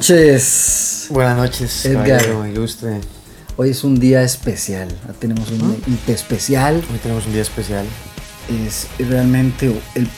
[0.00, 1.06] Buenas noches.
[1.10, 2.24] Buenas noches, Edgar.
[2.50, 3.00] ilustre.
[3.58, 4.88] Hoy es un día especial.
[5.18, 5.58] Tenemos un
[6.06, 6.76] día especial.
[6.90, 7.84] Hoy tenemos un día especial.
[8.64, 9.70] Es realmente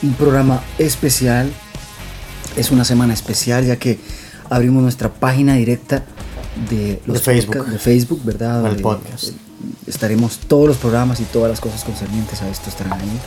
[0.05, 1.51] un programa especial.
[2.57, 3.99] Es una semana especial ya que
[4.49, 6.05] abrimos nuestra página directa
[6.71, 7.67] de, los Facebook.
[7.67, 8.65] de Facebook, ¿verdad?
[8.67, 9.31] el podcast.
[9.89, 13.21] Estaremos todos los programas y todas las cosas concernientes a esto estarán ahí.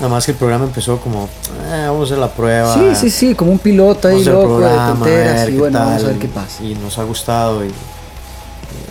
[0.00, 1.28] Nada más que el programa empezó como,
[1.66, 2.72] eh, vamos a hacer la prueba.
[2.74, 6.18] Sí, sí, sí, como un piloto ahí loco de tonteras y bueno, vamos a ver
[6.18, 6.62] qué pasa.
[6.62, 7.72] Y nos ha gustado y,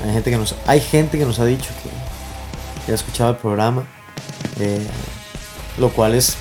[0.04, 3.38] hay gente que nos hay gente que nos ha dicho que, que ha escuchado el
[3.38, 3.84] programa.
[4.60, 4.86] Eh,
[5.78, 6.36] lo cual es,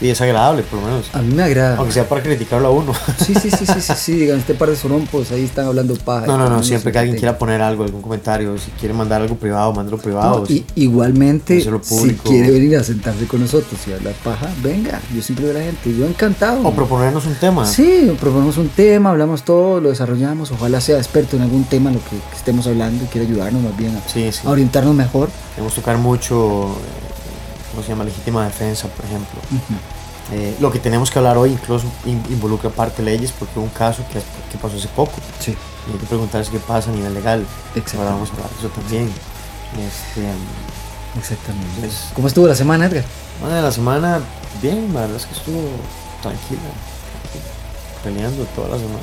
[0.00, 1.06] es, agradable, por lo menos.
[1.12, 1.76] A mí me agrada.
[1.76, 2.92] Aunque sea para criticarlo a uno.
[3.18, 6.26] Sí, sí, sí, sí, sí, sí, digan, este par de sorompos ahí están hablando paja.
[6.26, 9.36] No, no, no, siempre que alguien quiera poner algo, algún comentario, si quiere mandar algo
[9.36, 10.44] privado, mándalo privado.
[10.48, 15.46] y, igualmente, si quiere venir a sentarse con nosotros y hablar paja, venga, yo siempre
[15.46, 16.66] veo a la gente, yo encantado.
[16.66, 17.64] O proponernos un tema.
[17.66, 21.98] Sí, proponemos un tema, hablamos todo, lo desarrollamos, ojalá sea experto en algún tema, lo
[21.98, 25.30] que, estemos hablando y quiera ayudarnos más bien a, a orientarnos mejor.
[25.54, 26.76] Queremos tocar mucho
[27.72, 28.04] ¿cómo se llama?
[28.04, 29.40] Legítima defensa, por ejemplo.
[30.32, 33.70] Eh, lo que tenemos que hablar hoy incluso involucra parte de leyes porque hubo un
[33.70, 35.12] caso que, que pasó hace poco.
[35.40, 35.56] Sí.
[35.88, 37.44] Y hay que preguntarse qué pasa a nivel legal.
[37.74, 38.04] Exacto.
[38.04, 39.10] vamos a hablar de eso también.
[39.72, 40.28] Este,
[41.18, 41.80] Exactamente.
[41.80, 43.04] Pues, ¿Cómo estuvo la semana, Edgar?
[43.40, 44.20] Bueno, la semana,
[44.62, 45.60] bien, la verdad es que estuvo
[46.22, 46.60] tranquila.
[48.04, 49.00] Peleando toda la semana.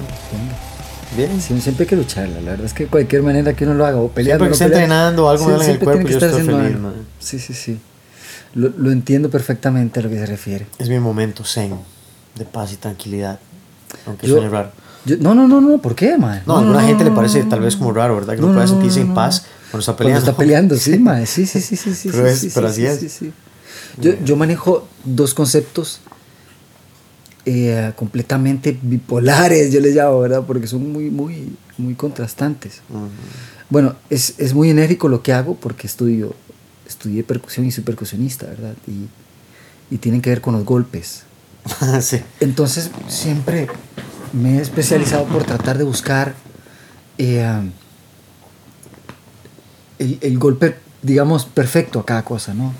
[1.16, 1.41] Bien.
[1.41, 3.97] siempre hay que lucharla, la verdad es que de cualquier manera que uno lo haga,
[3.97, 4.46] o peleando.
[4.46, 6.78] Siempre que esté entrenando o algo sí, en el cuerpo, yo estoy feliz,
[7.19, 7.79] Sí, sí, sí
[8.53, 10.67] lo, entiendo perfectamente a lo que se refiere.
[10.77, 11.75] Es mi momento zen,
[12.35, 13.39] de paz y tranquilidad,
[14.05, 14.72] aunque suene raro.
[15.19, 16.44] no, no, no, no, ¿por qué, man?
[16.45, 18.35] No, a alguna gente le parece tal vez como raro, ¿verdad?
[18.35, 20.22] Que no, puede sentirse en paz cuando está peleando.
[20.22, 21.25] Cuando está peleando, sí, man.
[21.25, 22.09] Sí, sí, sí, sí, sí.
[22.11, 23.19] Pero, es, sí, pero así es.
[23.97, 26.01] Yo, yo manejo dos conceptos
[27.45, 30.44] eh, completamente bipolares, yo les llamo, ¿verdad?
[30.45, 32.81] Porque son muy, muy, muy contrastantes.
[33.69, 36.35] Bueno, es, es muy enérgico lo que hago porque estudio
[36.89, 38.75] estudié percusión y soy percusionista, ¿verdad?
[38.88, 39.07] Y,
[39.94, 41.23] y tienen que ver con los golpes.
[42.01, 42.22] sí.
[42.39, 43.67] Entonces siempre
[44.33, 46.35] me he especializado por tratar de buscar
[47.17, 47.45] eh,
[49.99, 52.73] el, el, golpe, digamos, perfecto a cada cosa, ¿no?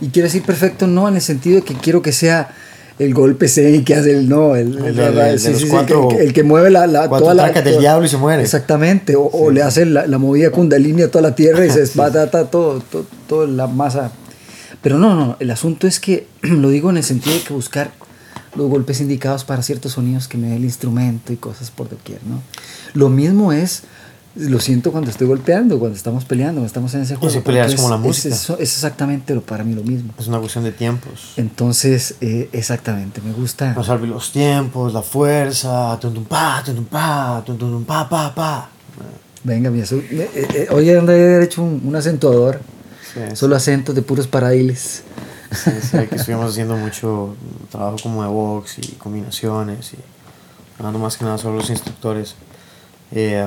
[0.00, 2.54] Y quiero decir perfecto no en el sentido de que quiero que sea
[2.98, 7.50] el golpe y que hace el no, el, el, que, mueve la, la toda la
[7.50, 8.42] del diablo y se muere.
[8.42, 12.30] Exactamente, o, le hace la, la, movida kundalini a toda la tierra y se espata
[12.30, 14.12] todo, todo, todo, la masa.
[14.80, 17.90] Pero no, no, el asunto es que lo digo en el sentido de que buscar
[18.54, 22.20] los golpes indicados para ciertos sonidos que me dé el instrumento y cosas por doquier,
[22.24, 22.40] ¿no?
[22.92, 23.82] Lo mismo es
[24.36, 27.32] lo siento cuando estoy golpeando, cuando estamos peleando, cuando estamos en ese juego.
[27.32, 28.34] Y si peleas como la música.
[28.34, 30.12] Es, exactamente lo, para mí lo mismo.
[30.18, 31.34] Es una cuestión de tiempos.
[31.36, 33.74] Entonces, eh, exactamente, me gusta.
[33.74, 37.44] Pasar los tiempos, la fuerza, pa, pa,
[37.86, 38.70] pa, pa, pa.
[39.44, 40.04] Venga, mi azul.
[40.10, 42.60] Eh, eh, hoy he hecho un, acentuador.
[43.34, 45.04] Solo acentos de puros paradiles.
[45.52, 47.36] Sí, sí, que estuvimos haciendo mucho
[47.70, 49.98] trabajo como de box y combinaciones y
[50.78, 52.34] hablando más que nada sobre los instructores.
[53.12, 53.46] Eh,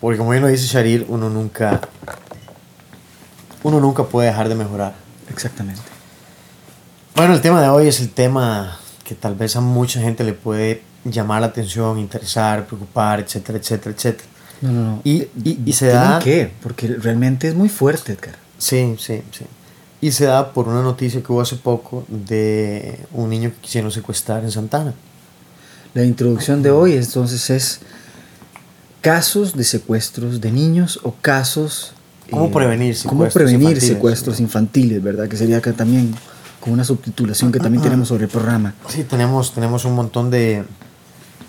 [0.00, 1.80] porque como bien lo dice Sharir, uno nunca,
[3.62, 4.94] uno nunca puede dejar de mejorar.
[5.30, 5.82] Exactamente.
[7.14, 10.32] Bueno, el tema de hoy es el tema que tal vez a mucha gente le
[10.32, 14.28] puede llamar la atención, interesar, preocupar, etcétera, etcétera, etcétera.
[14.60, 15.00] No, no, no.
[15.04, 16.18] Y, y, y se da...
[16.22, 16.52] qué?
[16.62, 18.36] Porque realmente es muy fuerte, Edgar.
[18.58, 19.46] Sí, sí, sí.
[20.00, 23.90] Y se da por una noticia que hubo hace poco de un niño que quisieron
[23.90, 24.94] secuestrar en Santana.
[25.94, 27.80] La introducción de hoy entonces es
[29.06, 31.92] casos de secuestros de niños o casos...
[32.28, 35.28] ¿Cómo eh, prevenir secuestros ¿Cómo prevenir infantiles, secuestros infantiles, verdad?
[35.28, 36.12] Que sería acá también
[36.58, 38.74] con una subtitulación que también tenemos sobre el programa.
[38.88, 40.64] Sí, tenemos, tenemos un montón de,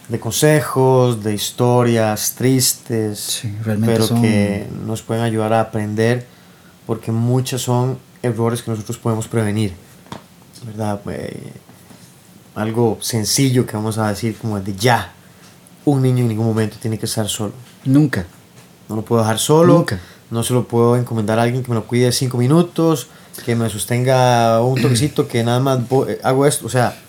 [0.07, 6.27] de consejos, de historias tristes, pero que nos pueden ayudar a aprender
[6.86, 9.74] porque muchos son errores que nosotros podemos prevenir,
[10.63, 11.01] ¿verdad?
[11.10, 11.53] Eh,
[12.53, 15.12] algo sencillo que vamos a decir como de ya,
[15.88, 17.54] un niño en ningún momento tiene que estar solo.
[17.86, 18.25] Nunca.
[18.89, 19.74] No lo puedo dejar solo.
[19.74, 20.00] Nunca.
[20.30, 23.07] No se lo puedo encomendar a alguien que me lo cuide cinco minutos,
[23.45, 25.80] que me sostenga un toquecito, que nada más
[26.24, 26.66] hago esto.
[26.66, 27.00] O sea,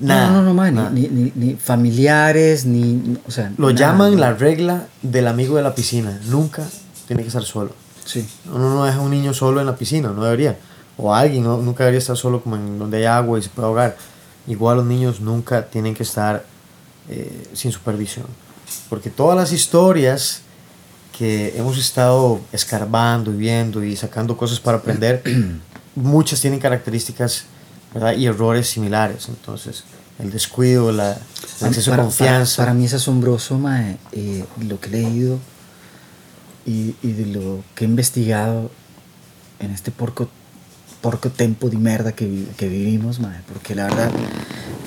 [0.00, 0.30] nada.
[0.32, 3.18] No, no, no, Ni, ni, ni, familiares, ni.
[3.28, 6.18] O sea, lo llaman la regla del amigo de la piscina.
[6.26, 6.66] Nunca
[7.06, 7.70] tiene que estar solo.
[8.04, 8.26] Sí.
[8.52, 10.58] Uno no deja a un niño solo en la piscina, no debería.
[10.96, 13.96] O alguien, nunca debería estar solo como en donde hay agua y se puede ahogar.
[14.48, 16.44] Igual los niños nunca tienen que estar
[17.08, 18.26] eh, sin supervisión.
[18.88, 20.42] Porque todas las historias
[21.16, 25.22] que hemos estado escarbando y viendo y sacando cosas para aprender,
[25.94, 27.44] muchas tienen características
[28.16, 29.28] y errores similares.
[29.28, 29.84] Entonces,
[30.18, 31.18] el descuido, la,
[31.60, 32.62] el exceso de confianza.
[32.62, 35.38] Para, mí es asombroso, mae, eh, lo que he leído
[36.64, 38.70] y, y, de lo que he investigado
[39.58, 40.28] en este porco,
[41.02, 44.10] porco tempo de mierda que, que vivimos, mae, porque la verdad,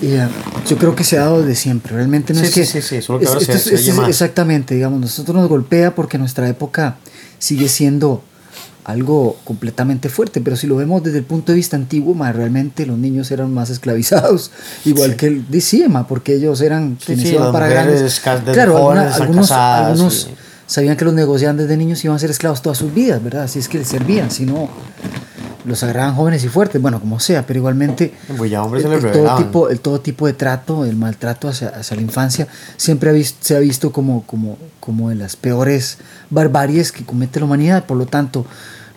[0.01, 0.27] eh,
[0.67, 1.93] yo creo que se ha dado desde siempre.
[1.93, 2.65] Realmente no sí, es que.
[2.65, 6.47] Sí, sí, solo que ahora se, se es, Exactamente, digamos, nosotros nos golpea porque nuestra
[6.47, 6.97] época
[7.37, 8.23] sigue siendo
[8.85, 12.85] algo completamente fuerte, pero si lo vemos desde el punto de vista antiguo, más realmente
[12.85, 14.51] los niños eran más esclavizados,
[14.85, 18.21] igual que el decía, porque ellos eran quienes iban para grandes.
[18.53, 20.29] Claro, algunos, algunos
[20.67, 23.43] sabían que los negociantes de niños iban a ser esclavos todas sus vidas, ¿verdad?
[23.43, 24.69] Así es que les servían, si no
[25.65, 29.37] los agarraban jóvenes y fuertes, bueno, como sea, pero igualmente pues ya el, el, todo
[29.37, 32.47] tipo, el todo tipo de trato, el maltrato hacia, hacia la infancia,
[32.77, 35.97] siempre ha visto, se ha visto como, como, como de las peores
[36.29, 38.45] barbaries que comete la humanidad, por lo tanto,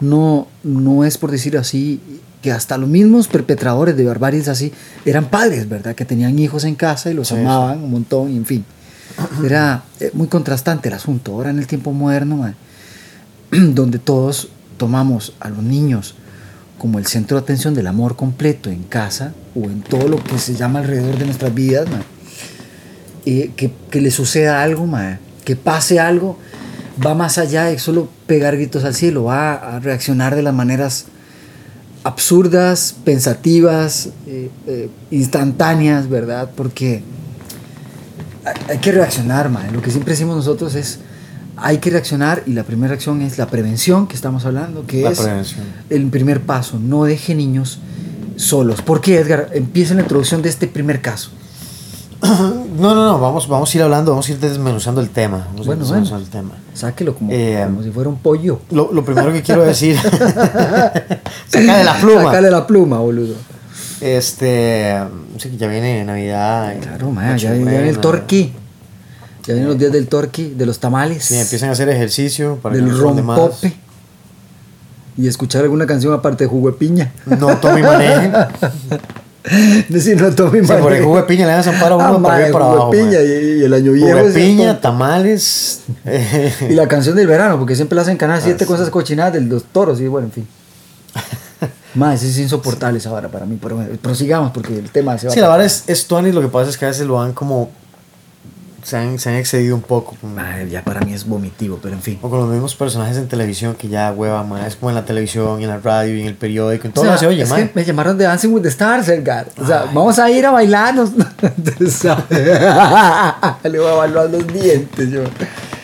[0.01, 2.01] no, no es por decir así
[2.43, 4.73] que hasta los mismos perpetradores de barbaries así
[5.05, 5.95] eran padres, ¿verdad?
[5.95, 8.65] Que tenían hijos en casa y los amaban un montón, y en fin.
[9.45, 11.33] Era eh, muy contrastante el asunto.
[11.33, 12.55] Ahora en el tiempo moderno,
[13.51, 16.15] donde todos tomamos a los niños
[16.79, 20.39] como el centro de atención del amor completo en casa o en todo lo que
[20.39, 21.87] se llama alrededor de nuestras vidas,
[23.27, 24.89] eh, que, le suceda algo,
[25.45, 26.39] que pase algo,
[27.05, 31.07] va más allá de solo pegar gritos al cielo, va a reaccionar de las maneras
[32.05, 36.51] absurdas, pensativas, eh, eh, instantáneas, ¿verdad?
[36.57, 37.03] Porque
[38.69, 39.73] hay que reaccionar, man.
[39.73, 41.01] Lo que siempre decimos nosotros es,
[41.61, 45.57] hay que reaccionar y la primera reacción es la prevención que estamos hablando, que es
[45.91, 46.79] el primer paso.
[46.79, 47.81] No deje niños
[48.37, 48.83] solos.
[48.83, 49.51] ¿Por qué, Edgar?
[49.53, 51.31] Empieza la introducción de este primer caso.
[52.79, 55.49] No, no, no, vamos, vamos a ir hablando, vamos a ir desmenuzando el tema.
[55.51, 56.51] Vamos bueno, bueno, el tema.
[56.73, 58.61] Sáquelo como, eh, como, si fuera un pollo.
[58.71, 59.97] Lo, lo primero que quiero decir,
[61.49, 62.23] sácale la pluma.
[62.23, 63.35] Sácale la pluma, boludo.
[64.01, 64.97] Este,
[65.43, 66.77] que ya viene Navidad.
[66.81, 68.53] Claro, man, ya, viene el torqui.
[69.49, 71.25] Ya vienen los días del torqui, de los tamales.
[71.25, 73.73] Sí, empiezan a hacer ejercicio para del rompope.
[75.17, 77.15] Y escuchar alguna canción aparte de jugo de piña.
[77.25, 78.31] No tome y maneje.
[79.89, 80.77] Decir, no tome y maneje.
[80.77, 82.91] Sí, por el jugo de piña le dan a uno ah, para para abajo.
[82.91, 84.19] piña y, el año viejo.
[84.19, 85.81] Jugo de piña, tamales.
[86.69, 89.41] y la canción del verano, porque siempre la hacen Canal 7 ah, cosas cochinadas de
[89.41, 90.49] los toros y bueno, en fin.
[91.95, 95.41] Más, es insoportable esa vara para mí, pero prosigamos porque el tema se va Sí,
[95.41, 97.71] la vara es, es Tony, lo que pasa es que a veces lo dan como
[98.89, 100.17] se han, se han excedido un poco.
[100.71, 102.19] ya para mí es vomitivo, pero en fin.
[102.23, 105.05] O con los mismos personajes en televisión que ya hueva, más es como en la
[105.05, 107.85] televisión, en la radio, y en el periódico, en todo se oye, es que me
[107.85, 109.49] llamaron de Dancing with the Stars, Edgar.
[109.61, 111.11] O sea, vamos a ir a bailarnos.
[111.11, 111.21] Le
[113.79, 115.25] voy a evaluar los dientes yo.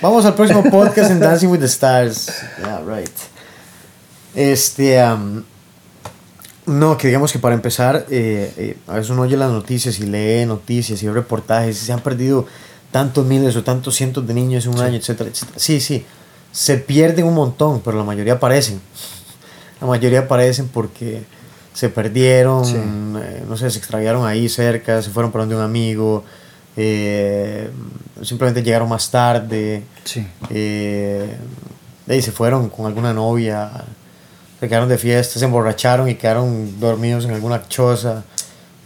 [0.00, 2.30] Vamos al próximo podcast en Dancing with the Stars.
[2.58, 3.10] Yeah, right.
[4.34, 4.98] Este,
[6.66, 10.06] no, que digamos que para empezar, eh, eh, a veces uno oye las noticias y
[10.06, 12.46] lee noticias y ve reportajes y se han perdido
[12.94, 15.58] tantos miles o tantos cientos de niños en un año, etcétera, etcétera.
[15.58, 16.06] Sí, sí,
[16.52, 18.80] se pierden un montón, pero la mayoría aparecen.
[19.80, 21.24] La mayoría aparecen porque
[21.72, 22.64] se perdieron,
[23.20, 26.24] eh, no sé, se extraviaron ahí cerca, se fueron por donde un amigo,
[26.76, 27.68] eh,
[28.22, 30.24] simplemente llegaron más tarde, sí.
[30.50, 31.36] eh,
[32.06, 33.72] y se fueron con alguna novia,
[34.60, 38.22] se quedaron de fiesta, se emborracharon y quedaron dormidos en alguna choza.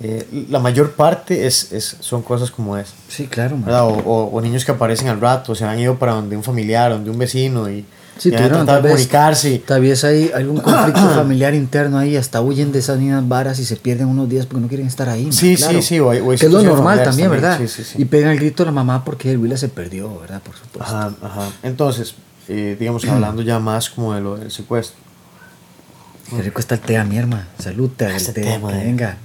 [0.01, 2.95] Eh, la mayor parte es, es, son cosas como es.
[3.09, 3.59] Sí, claro.
[3.67, 7.11] O, o, niños que aparecen al rato, se han ido para donde un familiar, donde
[7.11, 7.85] un vecino y,
[8.17, 9.59] sí, han tratado de comunicarse.
[9.67, 13.65] Tal vez hay algún conflicto familiar interno ahí, hasta huyen de esas niñas varas y
[13.65, 15.33] se pierden unos días porque no quieren estar ahí.
[15.33, 15.99] Sí, sí, sí.
[15.99, 17.61] O, que es lo normal también, ¿verdad?
[17.97, 20.41] Y pegan el grito a la mamá porque el Willa se perdió, ¿verdad?
[20.43, 20.97] Por supuesto.
[20.97, 21.49] Ajá, ajá.
[21.65, 22.15] Entonces,
[22.47, 24.97] eh, digamos, hablando ya más como de lo del secuestro.
[26.31, 27.49] Qué rico está el té a mi hermana.
[27.59, 28.43] Salud, té, el té.
[28.43, 29.17] Tema, venga.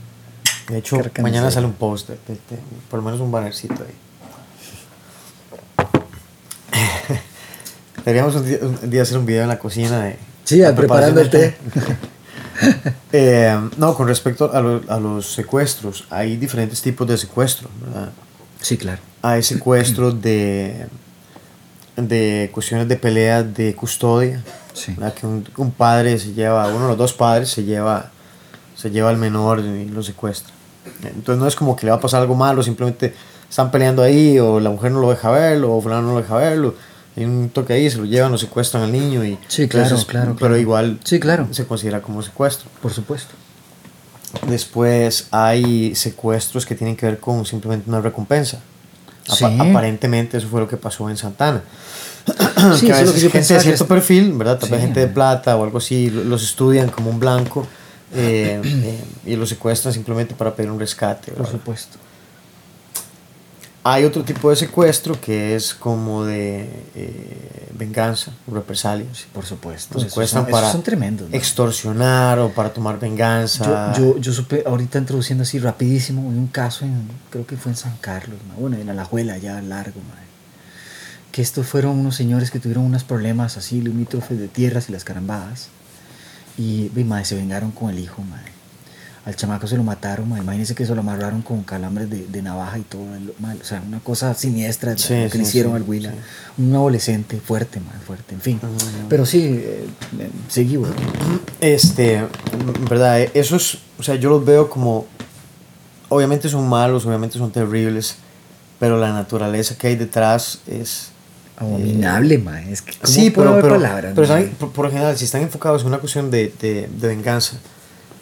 [0.73, 2.09] De hecho, mañana sale un post,
[2.89, 3.93] por lo menos un bannercito ahí.
[7.97, 10.17] Deberíamos un día, hacer un video en la cocina de.
[10.45, 11.55] Sí, preparando el té.
[13.11, 14.57] Eh, no, con respecto a,
[14.93, 18.11] a, los secuestros, hay diferentes tipos de secuestro, ¿verdad?
[18.61, 19.01] Sí, claro.
[19.21, 20.87] Hay secuestros de,
[21.97, 24.43] de cuestiones de pelea de custodia.
[24.73, 24.95] Sí.
[25.19, 28.11] Que un, un, padre se lleva, uno de los dos padres se lleva
[28.75, 30.53] se lleva al menor y lo secuestra.
[31.03, 33.13] Entonces no es como que le va a pasar algo malo, simplemente
[33.49, 36.35] están peleando ahí o la mujer no lo deja verlo o fulano no lo deja
[36.35, 36.75] verlo.
[37.15, 39.37] Hay un toque ahí, se lo llevan o secuestran al niño y...
[39.47, 40.35] Sí, claro, claro.
[40.39, 41.47] Pero igual sí, claro.
[41.51, 42.69] se considera como secuestro.
[42.81, 43.33] Por supuesto.
[44.47, 48.59] Después hay secuestros que tienen que ver con simplemente una recompensa.
[49.59, 51.61] aparentemente eso fue lo que pasó en Santana.
[52.79, 54.57] Sí, que a veces gente de cierto perfil, ¿verdad?
[54.57, 57.67] Tal gente de plata o algo así, los estudian como un blanco
[58.13, 61.31] eh, eh, y lo secuestran simplemente para pedir un rescate.
[61.31, 61.97] Por supuesto.
[63.83, 69.25] hay otro tipo de secuestro que es como de eh, venganza, represalias.
[69.33, 69.99] Por supuesto.
[69.99, 73.93] secuestran para son tremendos, extorsionar o para tomar venganza.
[73.97, 77.97] Yo, yo, supe, ahorita introduciendo así rapidísimo, un caso, en, creo que fue en San
[77.97, 79.99] Carlos, bueno, en Alajuela, ya largo,
[81.33, 85.03] que estos fueron unos señores que tuvieron unos problemas así, limítrofes de tierras y las
[85.03, 85.69] carambadas,
[86.57, 88.53] y, madre, se vengaron con el hijo, madre
[89.25, 92.81] al chamaco se lo mataron, imagínense que se lo amarraron con calambres de, navaja y
[92.81, 96.13] todo, o sea, una cosa siniestra que le hicieron al Willa,
[96.57, 98.59] un adolescente fuerte, mal, fuerte, en fin.
[99.07, 99.87] Pero sí, eh,
[100.49, 100.77] seguí,
[101.61, 102.21] Este,
[102.89, 105.05] verdad, eh, esos, o sea, yo los veo como,
[106.09, 108.17] obviamente son malos, obviamente son terribles,
[108.77, 111.12] pero la naturaleza que hay detrás es...
[111.57, 113.79] Abominable, eh, es que, sí, pero, pero,
[114.15, 117.57] pero por, por, general, si están enfocados en una cuestión de, de, de venganza,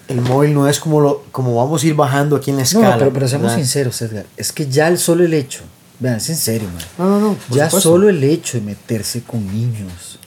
[0.10, 2.92] el móvil no es como, lo, como vamos a ir bajando aquí en la escala.
[2.92, 4.26] No, pero, pero seamos sinceros, Edgar.
[4.36, 5.62] Es que ya el solo el hecho,
[6.00, 6.84] vean, es en serio, man.
[6.98, 7.38] No, no, no.
[7.50, 10.20] Ya solo el hecho de meterse con niños.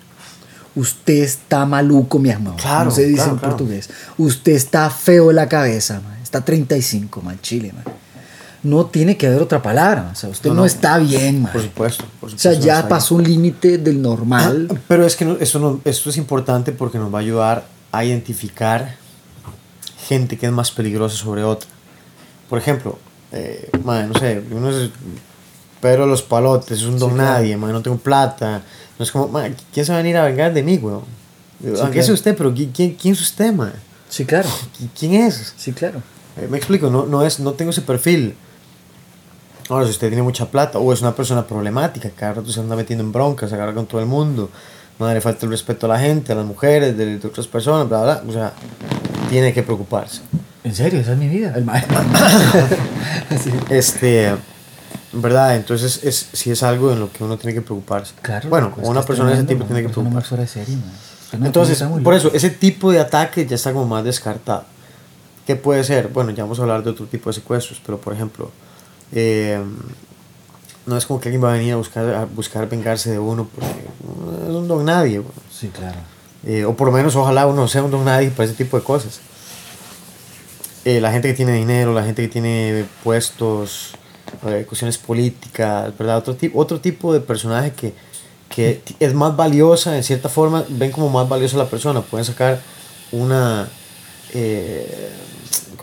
[0.75, 2.56] Usted está maluco, mi hermano.
[2.56, 2.87] Claro.
[2.87, 3.90] No se dice en portugués.
[4.18, 6.18] Usted está feo de la cabeza, man.
[6.23, 7.84] Está 35, man, Chile, man.
[8.64, 10.11] No tiene que haber otra palabra.
[10.12, 11.52] O sea, usted no, está bien, man.
[11.52, 14.68] Por supuesto, O sea, ya pasó un límite del normal.
[14.71, 18.04] Ah, pero es que eso, no, esto es importante porque nos va a ayudar a
[18.04, 18.97] identificar
[20.09, 21.68] gente que es más peligrosa sobre otra.
[22.49, 22.99] Por ejemplo,
[23.33, 24.90] eh, no sé, uno es
[25.80, 28.62] Pedro Los Palotes, es un don nadie, no tengo plata.
[28.99, 29.30] No es como,
[29.73, 31.02] ¿quién se va a venir a vengar de mí, weón?
[31.80, 33.73] Aunque es usted, pero ¿quién, quién es usted, man?
[34.09, 34.49] Sí, claro.
[34.99, 35.54] ¿Quién es?
[35.56, 36.02] Sí, claro.
[36.37, 38.35] Eh, me explico, no, no, es, no tengo ese perfil.
[39.68, 42.76] Ahora, si usted tiene mucha plata o es una persona problemática, cada rato se anda
[42.76, 44.50] metiendo en broncas, se agarra con todo el mundo,
[44.99, 47.88] no le falta el respeto a la gente, a las mujeres, de, de otras personas,
[47.88, 48.52] bla, bla, o sea,
[49.30, 50.21] tiene que preocuparse.
[50.64, 51.00] ¿En serio?
[51.00, 51.97] Esa es mi vida, el maestro.
[53.68, 54.35] Este,
[55.12, 55.56] ¿verdad?
[55.56, 58.14] Entonces, es, si es algo en lo que uno tiene que preocuparse.
[58.23, 58.49] Claro.
[58.49, 60.37] Bueno, una persona de ese tipo tiene que preocuparse.
[61.33, 64.64] Entonces, por eso, ese tipo de ataque ya está como más descartado.
[65.47, 66.09] ¿Qué puede ser?
[66.09, 68.50] Bueno, ya vamos a hablar de otro tipo de secuestros, pero por ejemplo,
[69.14, 69.62] eh,
[70.87, 73.49] no es como que alguien va a venir a buscar, a buscar vengarse de uno
[73.54, 75.23] porque es un don nadie.
[75.50, 75.99] Sí, claro.
[76.47, 78.85] Eh, o por lo menos ojalá uno sea un don nadie para ese tipo de
[78.85, 79.21] cosas.
[80.85, 83.92] Eh, la gente que tiene dinero, la gente que tiene puestos,
[84.47, 86.18] eh, cuestiones políticas, ¿verdad?
[86.18, 87.94] Otro, tipo otro tipo de personaje que,
[88.50, 92.02] que es más valiosa, en cierta forma, ven como más valiosa la persona.
[92.02, 92.61] Pueden sacar
[93.11, 93.71] una,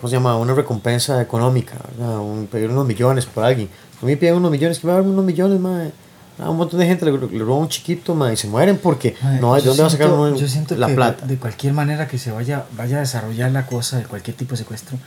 [0.02, 0.36] ¿cómo se llama?
[0.36, 3.68] Una recompensa económica, Un, pedir unos millones por alguien.
[4.02, 5.92] A mí piden unos millones, que me va a dar unos millones, más
[6.40, 9.54] a un montón de gente le, le roba un chiquito y se mueren porque no
[9.54, 11.24] hay de dónde va a sacar yo siento la plata.
[11.24, 14.56] De cualquier manera que se vaya, vaya a desarrollar la cosa de cualquier tipo de
[14.56, 14.98] secuestro,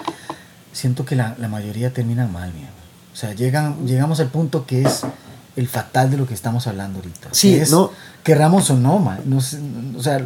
[0.72, 2.70] siento que la, la mayoría termina mal, mía.
[3.12, 5.02] O sea, llegan, llegamos al punto que es
[5.58, 7.30] el fatal de lo que estamos hablando ahorita.
[7.32, 7.92] Sí, no.
[8.24, 10.24] Querramos o no, man, no, o sea,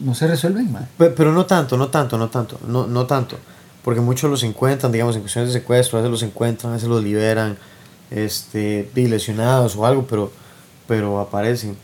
[0.00, 0.88] no se resuelven, man.
[0.98, 3.38] Pero, no tanto, no tanto, no tanto, no, no tanto.
[3.84, 6.88] Porque muchos los encuentran, digamos, en cuestiones de secuestro, a veces los encuentran, a veces
[6.88, 7.58] los liberan
[8.10, 10.32] este, lesionados o algo, pero,
[10.88, 11.76] pero aparecen.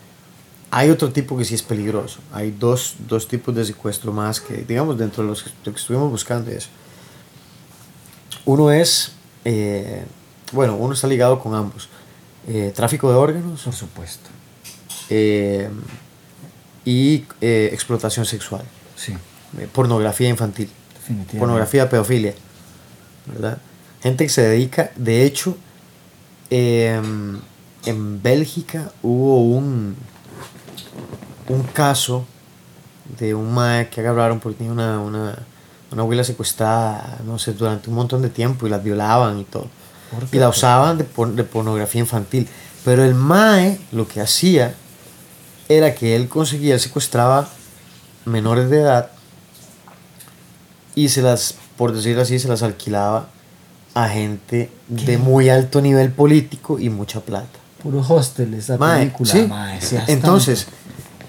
[0.71, 2.21] Hay otro tipo que sí es peligroso.
[2.33, 6.51] Hay dos, dos tipos de secuestro más que, digamos, dentro de los que, estuvimos buscando
[6.51, 6.69] eso.
[8.47, 9.13] Uno es,
[9.45, 10.05] eh,
[10.53, 11.89] bueno, uno está ligado con ambos.
[12.49, 13.63] Eh, tráfico de órganos.
[13.63, 14.31] Por supuesto.
[15.11, 15.69] Eh,
[16.85, 18.63] y explotación sexual.
[18.97, 19.15] Sí.
[19.73, 20.71] pornografía infantil.
[21.39, 22.35] Pornografía, pedofilia.
[23.27, 23.59] ¿Verdad?
[24.03, 25.57] Gente que se dedica, de hecho,
[26.51, 27.39] Em,
[27.87, 29.95] en Bélgica hubo un,
[31.49, 32.27] un caso
[33.19, 35.39] de un mae que agarraron porque tenía una, una,
[35.93, 39.69] una abuela secuestrada, no sé, durante un montón de tiempo y la violaban y todo.
[40.33, 42.49] Y la usaban de, de, pornografía infantil.
[42.85, 44.75] Pero el mae lo que hacía
[45.69, 47.49] era que él conseguía, él secuestraba
[48.25, 49.11] menores de edad
[50.95, 53.29] y se las, por decirlo así, se las alquilaba
[53.95, 57.59] a gente de muy alto nivel político y mucha plata.
[57.83, 59.79] Puro hostel esa película.
[60.07, 60.67] entonces,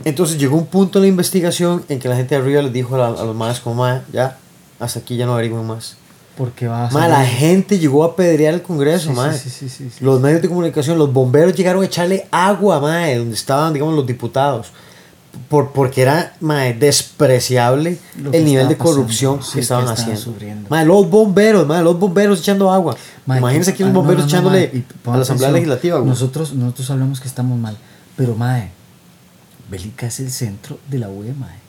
[0.03, 2.96] entonces llegó un punto en la investigación en que la gente de arriba les dijo
[3.01, 4.38] a, los más como, ya,
[4.80, 5.98] hasta aquí ya no averigüen más.
[6.38, 9.13] Porque va a la gente llegó a pedrear el Congreso,
[10.00, 14.08] los medios de comunicación, los bomberos llegaron a echarle agua, mae, donde estaban, digamos, los
[14.08, 14.72] diputados
[15.50, 16.34] por, porque era
[16.80, 17.98] despreciable
[18.32, 20.36] el nivel de corrupción que estaban haciendo.
[20.86, 22.96] los bomberos, los bomberos echando agua.
[23.26, 26.00] Imagínense aquí los bomberos echándole a la Asamblea Legislativa.
[26.00, 27.78] Nosotros, nosotros hablamos que estamos mal,
[28.16, 28.72] pero mae,
[29.70, 31.60] Bélica es el centro de la UE, mae.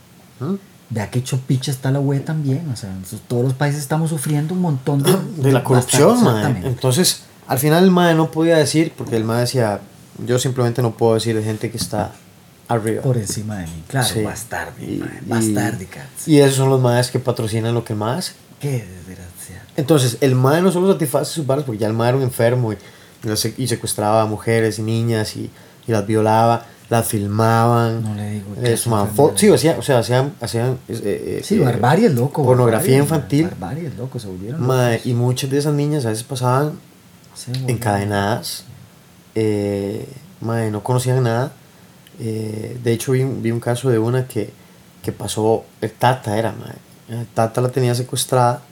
[0.41, 0.57] ¿Mm?
[0.91, 2.69] Vea que chopicha está la UE también.
[2.71, 2.91] O sea,
[3.29, 6.63] todos los países estamos sufriendo un montón de, de la corrupción, mae.
[6.65, 9.81] Entonces, Al final el mae no podía decir, porque el mae decía,
[10.27, 12.13] yo simplemente no puedo decir de gente que está
[12.73, 13.03] arriba.
[13.03, 14.23] Por encima de mí, claro, sí.
[14.23, 15.89] bastardi, y, bastardi,
[16.27, 18.33] y, esos son los maes que patrocinan lo que el mae hace.
[18.61, 19.63] Qué desgracia.
[19.77, 22.73] Entonces, el mae no solo satisface sus balas, porque ya el mae era un enfermo
[22.73, 22.77] y,
[23.57, 25.51] y secuestraba a mujeres y niñas y,
[25.87, 28.03] y las violaba la filmaban.
[28.03, 28.55] No le digo.
[28.63, 28.87] Es
[29.37, 30.35] sí, o sea, o sea hacían.
[30.43, 32.45] hacían eh, sí, eh, barbarie loco.
[32.45, 33.49] Pornografía infantil.
[33.49, 34.63] Barbarie loco, se volvieron.
[35.03, 36.73] y muchas de esas niñas a veces pasaban
[37.67, 38.65] encadenadas.
[39.35, 40.07] Eh,
[40.43, 41.53] no conocían nada.
[42.25, 44.51] Eh, de hecho, vi, vi, un caso de una que,
[45.03, 45.65] que pasó.
[45.81, 46.79] El Tata era, madre.
[47.09, 48.63] El Tata la tenía secuestrada,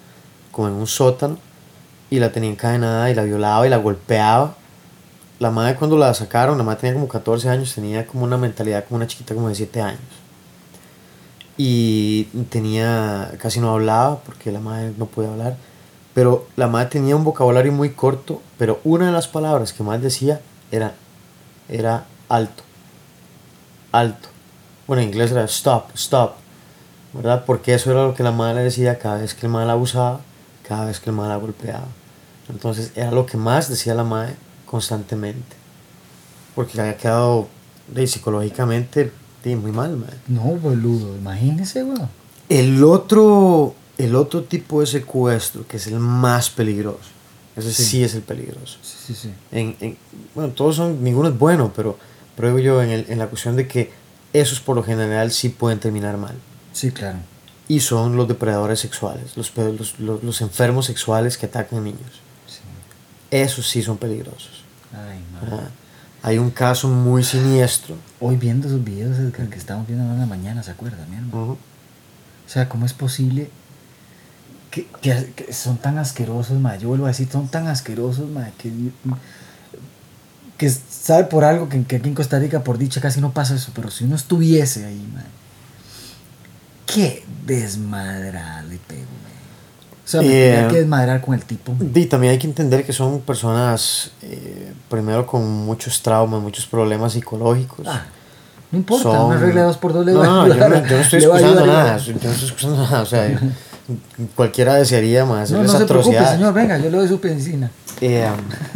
[0.52, 1.38] como en un sótano,
[2.11, 4.57] y la tenía encadenada y la violaba y la golpeaba
[5.40, 8.85] la madre cuando la sacaron, la madre tenía como 14 años, tenía como una mentalidad
[8.85, 10.00] como una chiquita como de 7 años.
[11.57, 15.57] Y tenía, casi no hablaba porque la madre no podía hablar,
[16.12, 20.02] pero la madre tenía un vocabulario muy corto, pero una de las palabras que más
[20.02, 20.92] decía era,
[21.71, 22.63] era alto,
[23.92, 24.28] alto.
[24.86, 26.32] Bueno, en inglés era stop, stop,
[27.12, 27.44] ¿verdad?
[27.46, 29.72] Porque eso era lo que la madre le decía cada vez que el madre la
[29.74, 30.20] abusaba,
[30.66, 31.86] cada vez que el madre la golpeaba.
[32.48, 34.34] Entonces era lo que más decía la madre
[34.66, 35.56] constantemente.
[36.54, 37.48] Porque había quedado
[37.88, 39.12] de, psicológicamente
[39.44, 39.98] muy mal,
[40.28, 42.08] No, boludo, imagínese, weón.
[42.48, 47.08] El otro, el otro tipo de secuestro, que es el más peligroso,
[47.56, 48.78] ese sí, es el peligroso.
[48.82, 49.30] Sí, sí, sí.
[49.50, 49.96] En, en,
[50.34, 51.96] bueno, todos son, ninguno es bueno, pero,
[52.36, 53.93] pero yo en, el, en la cuestión de que
[54.32, 56.34] esos por lo general sí pueden terminar mal.
[56.73, 57.19] Sí, claro.
[57.69, 62.21] Y son los depredadores sexuales, los, los, los, los enfermos sexuales que atacan niños.
[62.47, 62.60] Sí.
[63.30, 64.64] Esos sí son peligrosos.
[64.93, 65.21] Ay,
[66.23, 67.97] Hay un caso muy siniestro.
[68.19, 71.52] Hoy viendo esos videos que estamos viendo en la mañana, ¿se acuerda, mi hermano?
[72.50, 73.50] O sea, ¿cómo es posible
[74.71, 76.76] que, que, son tan asquerosos, ma?
[76.76, 78.73] Yo vuelvo a decir, son tan asquerosos, ma, que,
[80.58, 83.73] que sabe por algo que, aquí en Costa Rica, por dicha, casi no pasa eso,
[83.75, 85.23] pero si uno estuviese ahí, ma,
[86.86, 89.02] qué desmadra le pego,
[90.04, 91.73] o sea, eh, que desmadrar con el tipo.
[91.95, 97.13] Y también hay que entender que son personas, eh, primero con muchos traumas, muchos problemas
[97.13, 97.86] psicológicos.
[97.86, 98.06] Ah,
[98.73, 99.26] no importa, son...
[99.26, 101.67] una regla de dos por dos le No, no, yo no, yo no estoy excusando
[101.67, 101.97] nada.
[101.99, 103.02] Yo no estoy excusando nada.
[103.02, 103.41] O sea,
[104.34, 107.20] cualquiera desearía más no, no se Preocupe, señor, venga, yo le doy su.
[108.00, 108.28] Eh,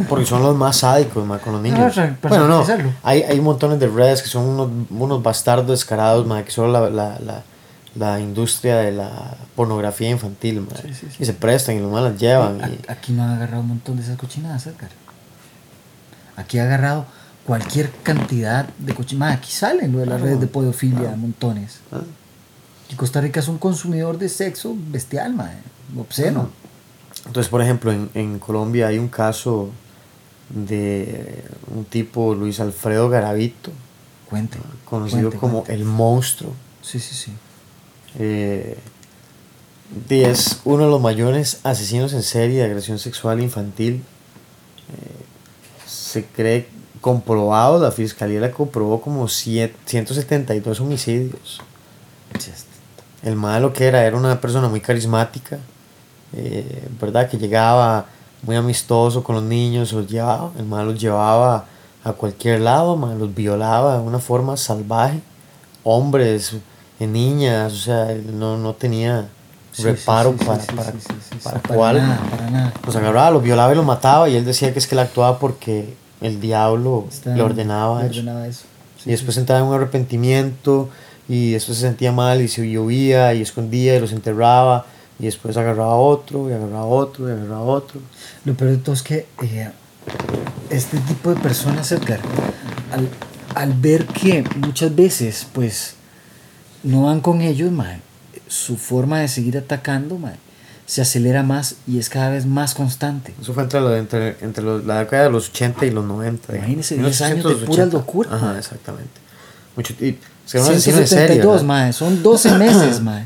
[0.07, 1.95] porque son los más sádicos más con los niños.
[2.21, 2.65] bueno, no,
[3.03, 6.89] hay, hay montones de redes que son unos, unos bastardos descarados, más que solo la,
[6.89, 7.43] la, la
[7.95, 10.67] la industria de la pornografía infantil,
[11.17, 12.61] y se prestan y los más las llevan.
[12.87, 14.91] Aquí no han agarrado un montón de esas cochinadas, Edgar.
[16.35, 17.05] Aquí ha agarrado
[17.45, 19.37] cualquier cantidad de cochinadas.
[19.37, 21.79] Aquí salen lo de las redes de pedofilia, montones.
[21.91, 22.01] Ah.
[22.89, 25.57] Y Costa Rica es un consumidor de sexo bestial, madre,
[25.97, 26.49] obsceno.
[27.25, 29.69] Entonces, por ejemplo, en, en Colombia hay un caso
[30.49, 31.43] de
[31.75, 33.71] un tipo, Luis Alfredo Garavito,
[34.29, 36.53] cuente, conocido como el monstruo.
[36.81, 37.31] Sí, sí, sí
[38.19, 38.77] eh,
[40.09, 44.03] es uno de los mayores asesinos en serie de agresión sexual infantil.
[44.89, 46.67] Eh, se cree
[47.01, 51.61] comprobado, la fiscalía la comprobó como 172 homicidios.
[53.25, 55.57] El malo que era, era una persona muy carismática,
[56.33, 57.27] eh, ¿verdad?
[57.29, 58.05] Que llegaba
[58.43, 61.65] muy amistoso con los niños, los llevaba, el malo los llevaba
[62.03, 65.19] a cualquier lado, los violaba de una forma salvaje.
[65.83, 66.55] Hombres,
[66.99, 69.27] en niñas, o sea, no, no tenía
[69.79, 72.17] reparo para, cuál.
[72.85, 75.39] Los agarraba, los violaba y los mataba y él decía que es que él actuaba
[75.39, 78.21] porque el diablo le ordenaba, eso.
[79.05, 80.89] y después entraba en un arrepentimiento
[81.27, 84.85] y después se sentía mal y se llovía y escondía y los enterraba
[85.19, 87.99] y después agarraba otro y agarraba otro y agarraba otro.
[88.43, 89.71] Lo peor de todo es que eh,
[90.69, 92.19] este tipo de personas, Edgar,
[92.91, 93.09] al,
[93.55, 95.95] al ver que muchas veces, pues,
[96.83, 98.01] no van con ellos, mae,
[98.47, 100.35] su forma de seguir atacando, mae,
[100.85, 103.33] se acelera más y es cada vez más constante.
[103.41, 106.55] Eso fue entre, entre, entre la década de los 80 y los 90.
[106.55, 108.29] Imagínense, 10 años de pura locura.
[108.31, 109.19] Ajá, exactamente.
[109.75, 113.25] Mucho, y, 172, mae, son 12 meses, mae.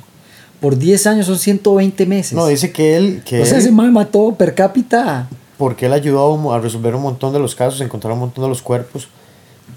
[0.60, 2.34] Por 10 años son 120 meses.
[2.34, 3.22] No, dice que él...
[3.24, 5.30] Que o sea, ese mae mató per cápita.
[5.58, 8.50] Porque él ayudó a resolver un montón de los casos, a encontrar un montón de
[8.50, 9.08] los cuerpos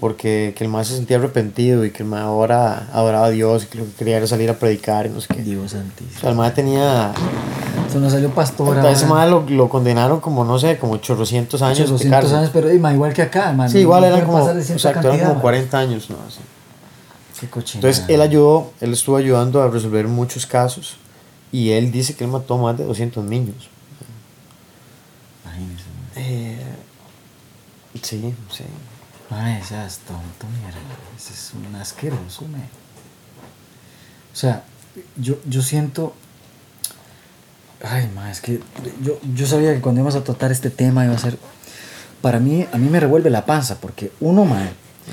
[0.03, 3.63] porque que el más se sentía arrepentido y que el más ahora adoraba a Dios
[3.63, 5.41] y que lo que quería era salir a predicar y no sé qué.
[5.41, 6.17] Dios santísimo.
[6.17, 7.13] O sea, el más tenía...
[7.87, 8.79] Eso no salió pastor.
[8.79, 12.69] A ese más lo, lo, condenaron como, no sé, como 800 años 800 años, pero
[12.69, 13.69] igual que acá, man.
[13.69, 16.17] Sí, igual eran como, exacto, eran como 40 años, ¿no?
[16.27, 16.39] Así.
[17.39, 17.47] Qué.
[17.75, 20.97] Entonces, él ayudó, él estuvo ayudando a resolver muchos casos
[21.51, 23.69] y él dice que él mató más de 200 niños.
[25.43, 25.83] imagínese.
[26.15, 26.75] Eh,
[28.01, 28.63] sí, sí.
[29.69, 30.79] Ya es tonto, mierda.
[31.17, 32.59] Ese es un asqueroso, me.
[32.59, 34.63] O sea,
[35.15, 36.13] yo, yo siento.
[37.83, 38.61] Ay, ma, es que
[39.01, 41.37] yo, yo sabía que cuando íbamos a tratar este tema iba a ser.
[42.21, 44.69] Para mí, a mí me revuelve la panza, porque uno, ma,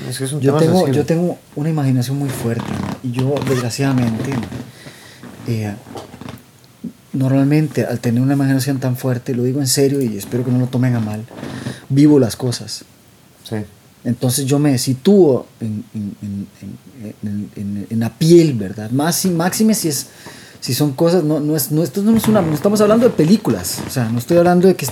[0.09, 3.11] es que es un yo, tema tengo, yo tengo una imaginación muy fuerte, ma, y
[3.11, 4.31] yo, desgraciadamente,
[5.47, 5.73] eh,
[7.13, 10.59] normalmente al tener una imaginación tan fuerte, lo digo en serio y espero que no
[10.59, 11.23] lo tomen a mal,
[11.89, 12.85] vivo las cosas.
[13.43, 13.57] Sí.
[14.03, 16.47] Entonces yo me sitúo en, en,
[17.21, 18.89] en, en- la piel, ¿verdad?
[18.91, 20.07] Más máxime si es
[20.59, 23.11] si son cosas, no, no es, no, esto no es una, no estamos hablando de
[23.13, 24.85] películas, o sea, no estoy hablando de que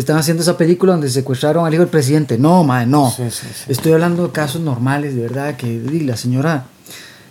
[0.00, 3.12] están haciendo esa película donde secuestraron al hijo del presidente, no, mae, no.
[3.16, 3.64] Sí, sí, sí.
[3.72, 6.66] Estoy hablando de casos normales, de verdad, que di, la señora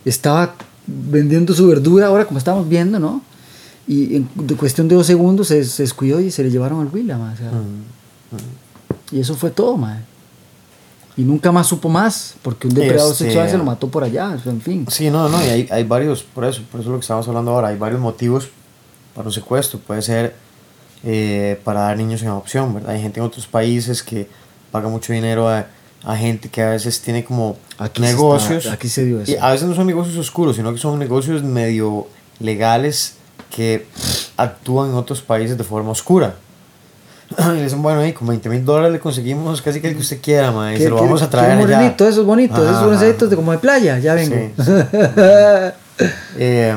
[0.05, 0.55] estaba
[0.87, 3.21] vendiendo su verdura ahora como estamos viendo, ¿no?
[3.87, 6.87] Y en de cuestión de dos segundos se, se descuidó y se le llevaron al
[6.93, 9.99] Huila, o sea, Mm, y eso fue todo, mae.
[11.15, 14.29] Y nunca más supo más, porque un depredador Este- sexual se lo mató por allá,
[14.29, 14.85] o sea, en fin.
[14.89, 17.27] Sí, no, no, y hay, hay varios, por eso, por eso es lo que estamos
[17.27, 18.47] hablando ahora, hay varios motivos
[19.13, 19.77] para un secuestro.
[19.79, 20.35] Puede ser
[21.03, 22.91] eh, para dar niños en adopción, ¿verdad?
[22.91, 24.27] Hay gente en otros países que
[24.71, 25.65] paga mucho dinero a,
[26.03, 28.63] a gente que a veces tiene como Aquí se negocios.
[28.65, 29.31] está- aquí se dio eso.
[29.31, 32.07] Y a veces no son negocios oscuros, sino que son negocios medio
[32.39, 33.15] legales
[33.55, 33.85] que
[34.37, 36.35] actúan en otros países de forma oscura.
[37.37, 40.01] Y le dicen, bueno, y con 20 mil dólares le conseguimos casi que el que
[40.01, 41.59] usted quiera, ma, y se lo vamos a traer allá.
[41.61, 44.35] morenito, esos bonitos, esos bronceaditos de como de playa, ya vengo.
[44.35, 44.63] Sí,
[46.37, 46.75] Eh,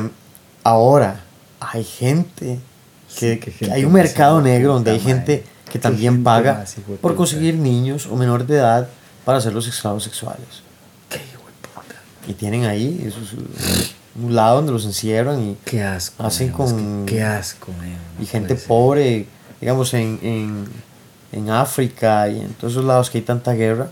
[0.63, 1.19] ahora,
[1.59, 2.59] hay gente
[3.17, 6.23] que, Sí, qué que hay un mercado negro donde hay gente que Qué también gente
[6.23, 8.87] paga más por conseguir niños o menores de edad
[9.25, 10.45] para ser los esclavos sexuales.
[11.09, 11.19] Qué
[11.61, 11.95] puta.
[12.27, 13.11] Y tienen ahí
[14.21, 16.23] un lado donde los encierran y, Qué asco.
[16.23, 19.27] Hacen con- Qué asco, man, no y gente pobre,
[19.61, 20.65] digamos, en, en,
[21.33, 23.89] en África y en todos esos lados que hay tanta guerra.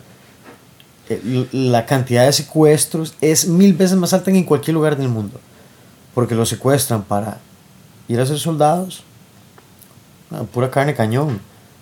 [1.10, 5.10] eh, La cantidad de secuestros es mil veces más alta que en cualquier lugar del
[5.10, 5.40] mundo.
[6.14, 7.40] Porque los secuestran para
[8.08, 9.04] ir a ser soldados,
[10.52, 11.40] pura carne cañón.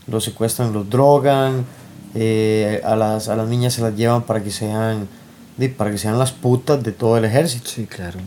[0.07, 1.65] Los secuestran, los drogan,
[2.13, 5.07] eh, a, las, a las niñas se las llevan para que sean
[5.77, 8.17] para que sean las putas de todo el ejército, Sí, claro.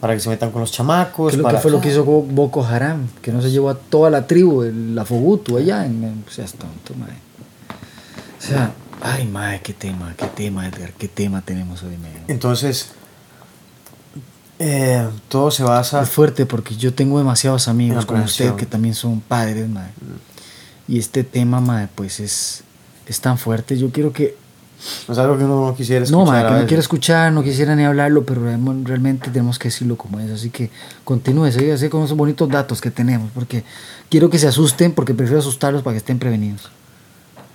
[0.00, 1.30] para que se metan con los chamacos.
[1.32, 3.06] ¿Qué lo para, que fue lo que hizo Bo- Boko Haram?
[3.22, 5.84] Que no se llevó a toda la tribu, el- la Fogutu allá.
[5.84, 7.10] En, en- o sea, es tonto, mae.
[8.38, 12.12] O sea, ay, mae, qué tema, qué tema, Edgar, qué tema tenemos hoy, mae.
[12.28, 12.92] Entonces,
[14.58, 16.02] eh, todo se basa.
[16.02, 19.90] Es fuerte porque yo tengo demasiados amigos como usted que también son padres, mae.
[20.86, 22.62] Y este tema, mae, pues es,
[23.06, 23.76] es tan fuerte.
[23.78, 24.36] Yo quiero que
[25.08, 26.26] Es algo que uno no quisiera No, escuchar.
[26.44, 29.96] ma, a que no quiero escuchar, no quisiera ni hablarlo, pero realmente- tenemos que decirlo
[29.96, 30.30] como es.
[30.30, 30.70] Así que
[31.04, 33.64] continúe, sigue así con esos bonitos datos que tenemos, porque
[34.10, 36.70] quiero que se asusten, porque prefiero asustarlos para que estén prevenidos.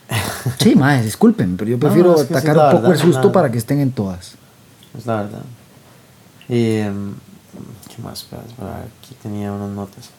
[0.59, 3.05] Sí, más, disculpen, pero yo No, prefiero no, es que sí atacar un poco verdad,
[3.05, 4.31] el susto para que estén en todas.
[4.97, 5.41] Es la verdad.
[6.49, 7.13] Em,
[7.95, 8.25] ¿Qué más?
[8.31, 10.09] Aquí tenía unas notas.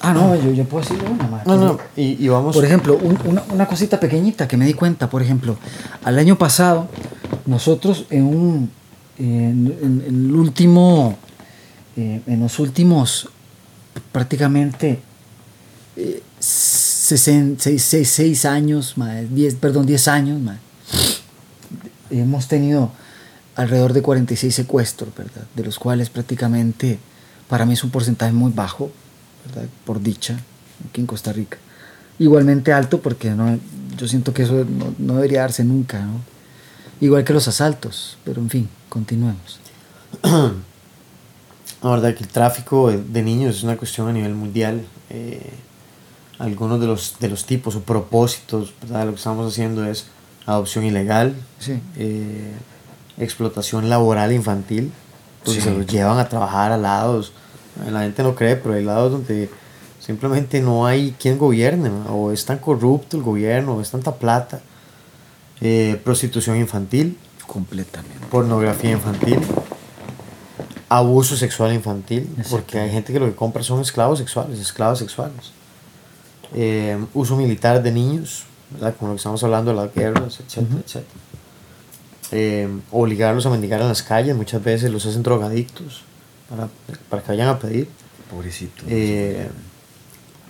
[0.00, 2.54] Ah, no, yo, yo puedo decirle una, ma, No, no, y, y vamos.
[2.54, 5.56] Por ejemplo, un- una, una cosita pequeñita que me di cuenta, por ejemplo,
[6.04, 6.88] al año pasado,
[7.46, 8.70] nosotros en un
[9.18, 11.16] en, en- en el último,
[11.96, 13.30] eh, en los últimos
[14.12, 15.00] prácticamente
[15.96, 20.58] eh, sesen- seis, seis- seis años, ma, diez, perdón, 10 años, ma,
[22.10, 22.90] hemos tenido
[23.56, 25.44] alrededor de 46 secuestros, ¿verdad?
[25.54, 26.98] De los cuales prácticamente
[27.48, 28.90] para mí es un porcentaje muy bajo,
[29.46, 29.68] ¿verdad?
[29.84, 30.38] Por dicha,
[30.88, 31.58] aquí en Costa Rica.
[32.18, 33.58] Igualmente alto porque no,
[33.96, 36.20] yo siento que eso no, no debería darse nunca, ¿no?
[37.00, 39.60] Igual que los asaltos, pero en fin, continuemos.
[40.22, 44.84] La verdad que el tráfico de, niños es una cuestión a nivel mundial.
[45.10, 45.52] Eh,
[46.38, 49.04] algunos de los, de los tipos o propósitos, ¿verdad?
[49.06, 50.06] Lo que estamos haciendo es
[50.46, 51.78] adopción ilegal, Sí.
[51.96, 52.52] eh,
[53.18, 54.92] explotación laboral infantil,
[55.44, 55.60] Sí.
[55.60, 57.32] se los llevan a trabajar a lados.
[57.90, 59.48] La gente no cree, pero hay lados donde
[60.00, 62.04] simplemente no hay quien gobierne, ¿no?
[62.16, 64.60] o es tan corrupto el gobierno, o es tanta plata.
[65.60, 68.26] Eh, prostitución infantil, Completamente.
[68.30, 69.38] pornografía infantil,
[70.88, 75.52] abuso sexual infantil, porque hay gente que lo que compra son esclavos sexuales, esclavas sexuales.
[76.54, 78.94] Eh, uso militar de niños, ¿verdad?
[78.98, 81.20] como lo que estamos hablando de las guerras, etcétera, etcétera.
[82.32, 86.02] Eh, obligarlos a mendigar en las calles, muchas veces los hacen drogadictos
[86.50, 86.68] para,
[87.08, 87.88] para que vayan a pedir.
[88.30, 88.84] Pobrecito.
[88.88, 89.48] Eh,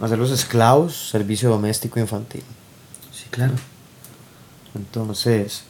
[0.00, 2.42] hacerlos esclavos, servicio doméstico infantil.
[3.12, 3.54] sí, claro.
[4.74, 5.64] Entonces,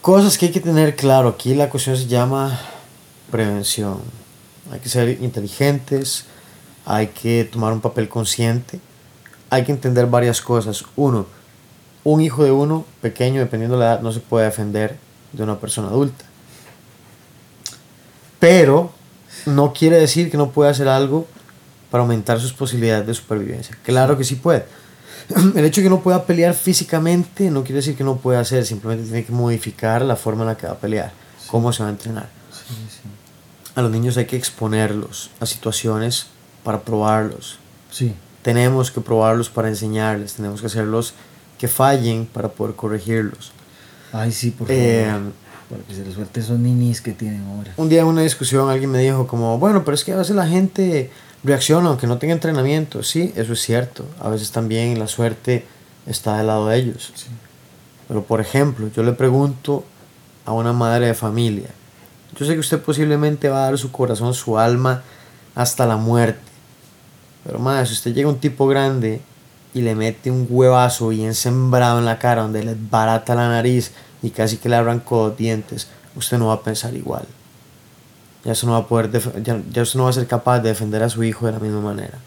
[0.00, 1.28] cosas que hay que tener claro.
[1.28, 2.58] Aquí la cuestión se llama
[3.30, 4.00] prevención.
[4.70, 6.24] Hay que ser inteligentes,
[6.86, 8.80] hay que tomar un papel consciente,
[9.50, 10.84] hay que entender varias cosas.
[10.96, 11.26] Uno,
[12.04, 14.96] un hijo de uno, pequeño, dependiendo de la edad, no se puede defender
[15.32, 16.24] de una persona adulta.
[18.38, 18.92] Pero
[19.46, 21.26] no quiere decir que no pueda hacer algo
[21.90, 23.76] para aumentar sus posibilidades de supervivencia.
[23.84, 24.64] Claro que sí puede.
[25.54, 28.64] El hecho de que no pueda pelear físicamente no quiere decir que no pueda hacer,
[28.66, 31.12] simplemente tiene que modificar la forma en la que va a pelear,
[31.46, 32.28] cómo se va a entrenar.
[33.74, 36.26] A los niños hay que exponerlos a situaciones
[36.64, 37.58] para probarlos.
[37.90, 38.14] Sí.
[38.42, 41.14] Tenemos que probarlos para enseñarles, tenemos que hacerlos
[41.62, 43.52] que fallen para poder corregirlos.
[44.12, 44.82] Ay, sí, por favor.
[44.82, 45.14] Eh,
[45.70, 47.72] para que se les suelte esos ninis que tienen ahora.
[47.76, 50.34] Un día en una discusión alguien me dijo como, bueno, pero es que a veces
[50.34, 51.12] la gente
[51.44, 53.04] reacciona aunque no tenga entrenamiento.
[53.04, 54.04] Sí, eso es cierto.
[54.18, 55.64] A veces también la suerte
[56.04, 57.12] está del lado de ellos.
[58.08, 59.84] Pero por ejemplo, yo le pregunto
[60.44, 61.68] a una madre de familia,
[62.36, 65.04] yo sé que usted posiblemente va a dar su corazón, su alma
[65.54, 66.42] hasta la muerte.
[67.44, 69.20] Pero madre, si usted llega a un tipo grande
[69.74, 73.92] y le mete un huevazo bien sembrado en la cara donde le barata la nariz
[74.22, 77.24] y casi que le arrancó los dientes, usted no va a pensar igual.
[78.44, 79.10] Ya usted no va a poder
[79.42, 81.80] ya, ya no va a ser capaz de defender a su hijo de la misma
[81.80, 82.18] manera.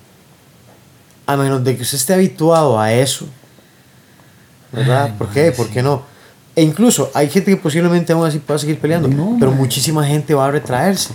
[1.27, 3.27] A menos de que usted esté habituado a eso.
[4.71, 5.15] ¿Verdad?
[5.17, 5.51] ¿Por qué?
[5.51, 6.03] ¿Por qué no?
[6.55, 10.45] E incluso hay gente que posiblemente aún así pueda seguir peleando, pero muchísima gente va
[10.45, 11.13] a retraerse.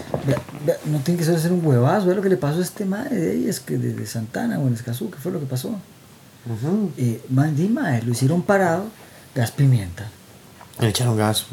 [0.84, 3.48] no tiene que ser un huevazo, ¿ve lo que le pasó a este madre de
[3.48, 5.74] es que de, Santana o en Escazú, ¿qué fue lo que pasó?
[6.46, 8.86] Uh eh, lo hicieron parado,
[9.34, 10.08] gas pimienta.
[10.80, 11.46] Le echaron gas,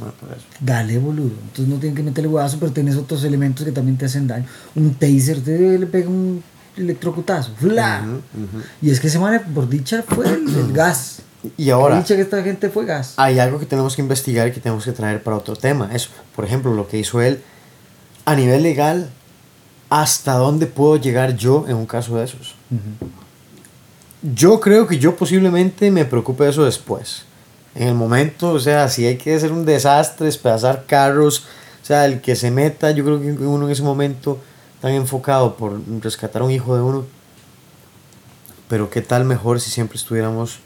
[0.61, 1.35] Dale, boludo.
[1.43, 4.45] Entonces no tienen que meterle huevazo, pero tienes otros elementos que también te hacen daño.
[4.75, 6.41] Un taser, te le pega un
[6.77, 7.51] electrocutazo.
[7.57, 8.05] ¡Fla!
[8.81, 11.19] Y es que ese madre, por dicha, fue el gas.
[11.57, 12.01] Y ahora.
[12.03, 13.15] que esta gente fue gas.
[13.17, 15.89] Hay algo que tenemos que investigar y que tenemos que traer para otro tema.
[15.93, 17.41] Eso, por ejemplo, lo que hizo él
[18.25, 19.09] a nivel legal.
[19.89, 22.55] ¿Hasta dónde puedo llegar yo en un caso de esos?
[24.21, 27.23] Yo creo que yo posiblemente me preocupe de eso después.
[27.75, 31.45] En el momento, o sea, si hay que hacer un desastre, despedazar carros,
[31.83, 34.39] o sea, el que se meta, yo creo que uno en ese momento
[34.81, 37.05] tan enfocado por rescatar a un hijo de uno.
[38.67, 40.59] Pero qué tal mejor si siempre estuviéramos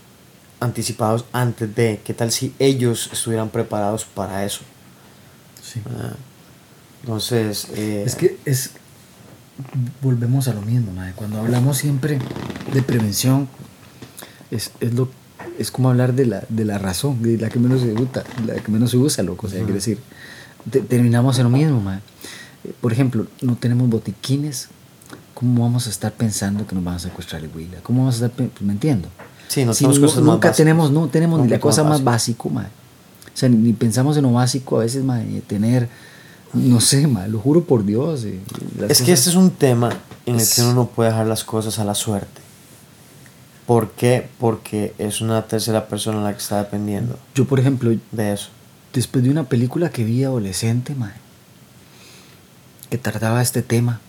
[0.60, 4.62] anticipados antes de, qué tal si ellos estuvieran preparados para eso.
[5.62, 5.82] Sí.
[5.88, 6.14] Ah,
[7.02, 7.68] entonces...
[7.76, 8.72] Eh, es que es,
[10.02, 12.19] volvemos a lo mismo, cuando hablamos siempre
[12.74, 13.47] de prevención,
[14.50, 15.10] es, es, lo,
[15.58, 18.56] es como hablar de la, de la razón, de la que menos se usa, la
[18.56, 20.00] que menos se usa, loco, o sea, quiere decir,
[20.88, 21.82] terminamos en lo mismo,
[22.80, 24.69] Por ejemplo, no tenemos botiquines,
[25.34, 27.80] ¿cómo vamos a estar pensando que nos van a secuestrar el huila?
[27.82, 29.10] ¿Cómo vamos a estar, pues, me entiendo?
[29.47, 32.62] Sí, no tenemos cosas nunca más tenemos, no tenemos ni la cosa más básica, O
[33.34, 35.89] sea, ni pensamos en lo básico a veces, de tener,
[36.54, 38.26] no sé, lo juro por Dios.
[38.26, 38.40] Eh,
[38.90, 39.92] es que este es un tema
[40.26, 42.42] en el que uno no puede dejar las cosas a la suerte.
[43.66, 44.28] ¿Por qué?
[44.40, 47.18] Porque es una tercera persona en la que está dependiendo.
[47.36, 48.50] Yo, por ejemplo, de eso.
[48.94, 51.16] Después de una película que vi adolescente, madre,
[52.90, 54.02] que tardaba este tema,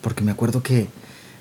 [0.00, 0.88] porque me acuerdo que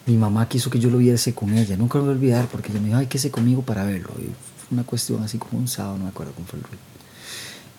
[0.08, 1.78] mi mamá quiso que yo lo viese con ella.
[1.78, 4.10] Nunca lo voy a olvidar porque ella me dijo, ay, que se conmigo para verlo.
[4.18, 6.95] Y fue una cuestión así como un sábado, no me acuerdo cómo fue el rollo.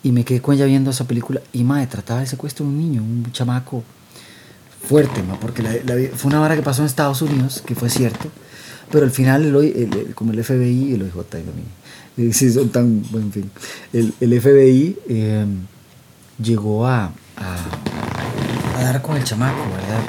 [0.03, 2.77] Y me quedé con ella viendo esa película y madre, trataba el secuestro de un
[2.77, 3.83] niño, un chamaco
[4.87, 5.63] fuerte, porque
[6.15, 8.29] fue una vara que pasó en Estados Unidos, que fue cierto,
[8.91, 11.15] pero al final, el, como el FBI, el OIJ,
[12.17, 13.51] y sí, son tan, en fin,
[13.93, 15.65] el, el FBI em,
[16.41, 20.01] llegó a, a, dar con el chamaco, ¿verdad?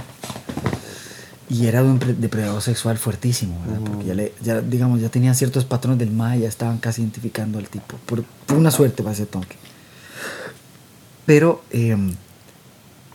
[1.51, 3.81] Y era un depredador sexual fuertísimo, ¿verdad?
[3.85, 7.59] Porque ya, le, ya, digamos, ya tenían ciertos patrones del MAE, ya estaban casi identificando
[7.59, 7.96] al tipo.
[8.05, 8.24] Por,
[8.55, 9.57] una suerte para ese toque.
[11.29, 12.14] Pero em,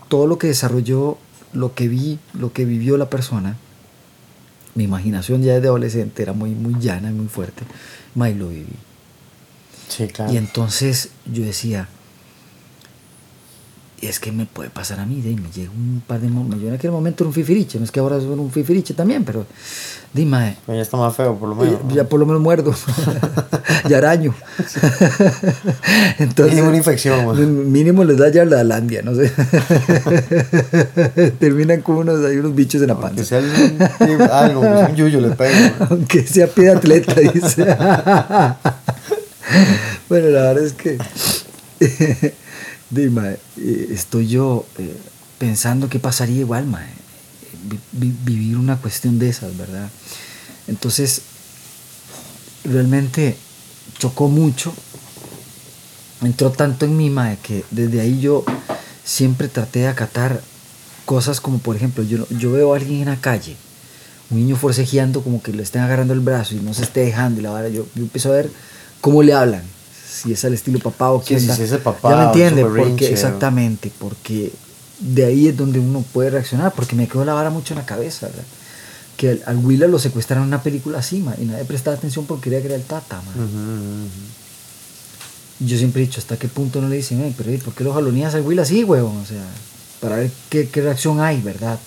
[0.08, 1.18] todo lo que desarrolló,
[1.52, 3.58] lo que vi, lo que vivió la persona,
[4.76, 7.64] mi imaginación ya desde adolescente era muy, muy llana y muy fuerte,
[8.14, 8.76] mae, lo viví.
[9.88, 10.32] Sí, claro.
[10.32, 11.90] Y entonces yo decía,
[14.08, 16.68] es que me puede pasar a mí, de, me llega un par de momentos, yo
[16.68, 19.46] en aquel momento era un fifiriche, no es que ahora soy un fifiriche también, pero
[20.14, 20.58] dime.
[20.68, 21.80] ya está más feo, por lo menos.
[21.94, 22.74] Ya, por lo menos muerdo,
[23.90, 24.34] ya araño.
[26.20, 27.72] Entonces, mínimo una infección.
[27.72, 29.32] Mínimo les da ya la alandia, no sé.
[31.40, 33.38] Terminan con unos, hay unos bichos en la panza.
[33.38, 33.50] Aunque
[34.18, 35.76] sea algo, un yuyo le pego.
[35.90, 37.66] Aunque sea pie de atleta, dice.
[40.10, 40.98] bueno, la verdad es que
[42.94, 44.96] Dime, eh, estoy yo eh,
[45.40, 46.88] pensando qué pasaría igual, mae,
[47.92, 49.90] vivir una cuestión de esas, ¿verdad?
[50.68, 51.24] Entonces,
[52.64, 53.36] realmente
[53.98, 54.72] chocó mucho,
[56.22, 58.46] entró tanto en mí, mae, que desde ahí yo
[59.04, 60.40] siempre traté de acatar
[61.06, 63.56] cosas como, por ejemplo, yo, yo veo a alguien en la calle,
[64.30, 67.40] un niño forcejeando como que le estén agarrando el brazo y no se esté dejando
[67.40, 68.52] y la vara, yo, yo empiezo a ver
[69.02, 69.64] cómo le hablan,
[70.14, 72.66] si es al estilo papá o quién sí, si es el papá ya me entiende,
[72.66, 74.52] porque, exactamente, porque
[75.00, 77.86] de ahí es donde uno puede reaccionar, porque me quedó la vara mucho en la
[77.86, 78.44] cabeza, ¿verdad?
[79.18, 82.62] que al, Willa lo secuestraron en una película así, y nadie prestaba atención porque quería
[82.62, 83.22] que era el Tata,
[85.60, 88.36] Yo siempre he dicho, ¿hasta qué punto no le dicen, pero ¿por qué lo jalonías
[88.36, 89.18] al Will así, huevón?
[89.18, 89.44] O sea,
[90.00, 91.80] para ver qué, qué reacción hay, ¿verdad?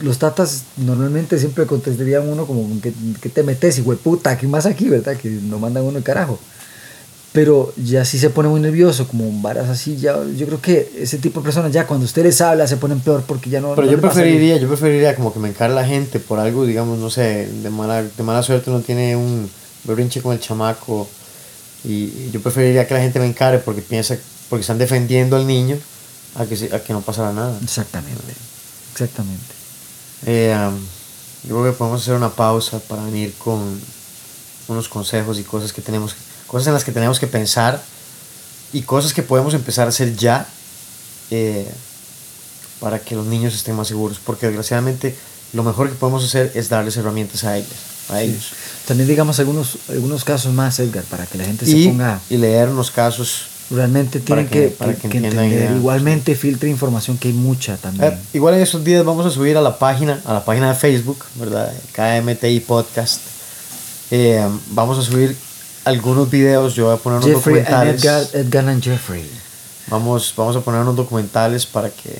[0.00, 4.88] los tatas normalmente siempre contestarían uno como que, te metes y puta, ¿qué más aquí,
[4.88, 5.16] verdad?
[5.16, 6.38] Que no mandan uno el carajo.
[7.32, 11.18] Pero ya si se pone muy nervioso, como varas así, ya yo creo que ese
[11.18, 13.76] tipo de personas ya cuando usted les habla se ponen peor porque ya no.
[13.76, 17.08] Pero yo preferiría, yo preferiría como que me encare la gente por algo, digamos, no
[17.08, 19.48] sé, de mala, de mala suerte uno tiene un
[19.84, 21.08] berrinche con el chamaco
[21.84, 24.16] y yo preferiría que la gente me encare porque piensa,
[24.48, 25.78] porque están defendiendo al niño
[26.34, 27.56] a que, a que no pasara nada.
[27.62, 28.34] Exactamente,
[28.92, 29.54] exactamente.
[30.26, 30.54] Eh,
[31.44, 33.80] yo creo que podemos hacer una pausa para venir con
[34.68, 36.14] unos consejos y cosas que tenemos,
[36.50, 37.80] cosas en las que tenemos que pensar
[38.72, 40.48] y cosas que podemos empezar a hacer ya
[41.30, 41.70] eh,
[42.80, 44.18] para que los niños estén más seguros.
[44.18, 45.14] Porque desgraciadamente
[45.52, 47.70] lo mejor que podemos hacer es darles herramientas a ellos.
[48.08, 48.50] A ellos.
[48.88, 52.20] También digamos algunos, algunos casos más, Edgar, para que la gente se ponga...
[52.28, 55.70] Y leer unos casos Realmente tienen que, entender.
[55.76, 58.14] Igualmente filtre información que hay mucha también.
[58.14, 60.74] Eh, igual en esos días vamos a subir a la página, a la página de
[60.74, 61.72] Facebook, ¿verdad?
[61.92, 63.20] KMTI Podcast.
[64.10, 65.36] Eh, vamos a subir
[65.90, 68.02] algunos videos, yo voy a poner unos documentales.
[68.02, 69.28] Edgar, Edgar and Jeffrey.
[69.88, 72.16] Vamos, vamos a poner unos documentales para que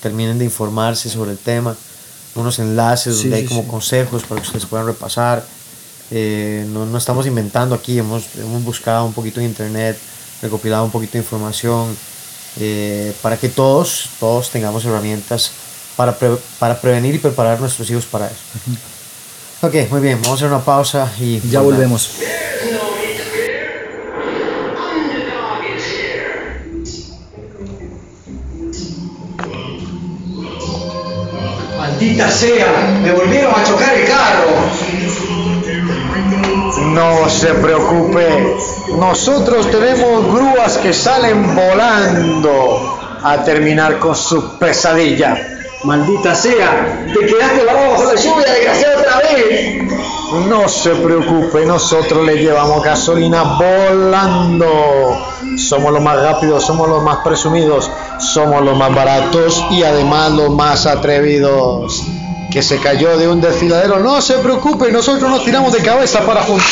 [0.00, 1.76] terminen de informarse sobre el tema,
[2.34, 5.44] unos enlaces donde hay como consejos para que ustedes puedan repasar.
[6.10, 9.98] Eh, no, no, estamos inventando aquí, hemos, hemos buscado un poquito en internet
[10.40, 11.96] recopilado un poquito de información
[12.60, 15.50] eh, para que todos, todos tengamos herramientas
[15.96, 16.16] para,
[16.58, 18.36] para prevenir y preparar a nuestros hijos para eso.
[19.60, 22.10] Ok, muy bien, vamos a hacer una pausa y ya volvemos.
[31.98, 34.50] Maldita sea, me volvieron a chocar el carro.
[36.92, 38.56] No se preocupe,
[38.96, 45.58] nosotros tenemos grúas que salen volando a terminar con su pesadilla.
[45.82, 49.82] Maldita sea, te quedaste bajo la lluvia, desgraciado, otra vez.
[50.46, 55.26] No se preocupe, nosotros le llevamos gasolina volando.
[55.56, 60.50] Somos los más rápidos, somos los más presumidos, somos los más baratos y además los
[60.50, 62.04] más atrevidos
[62.50, 63.98] que se cayó de un desfiladero.
[64.00, 66.66] No se preocupe, nosotros nos tiramos de cabeza para juntar.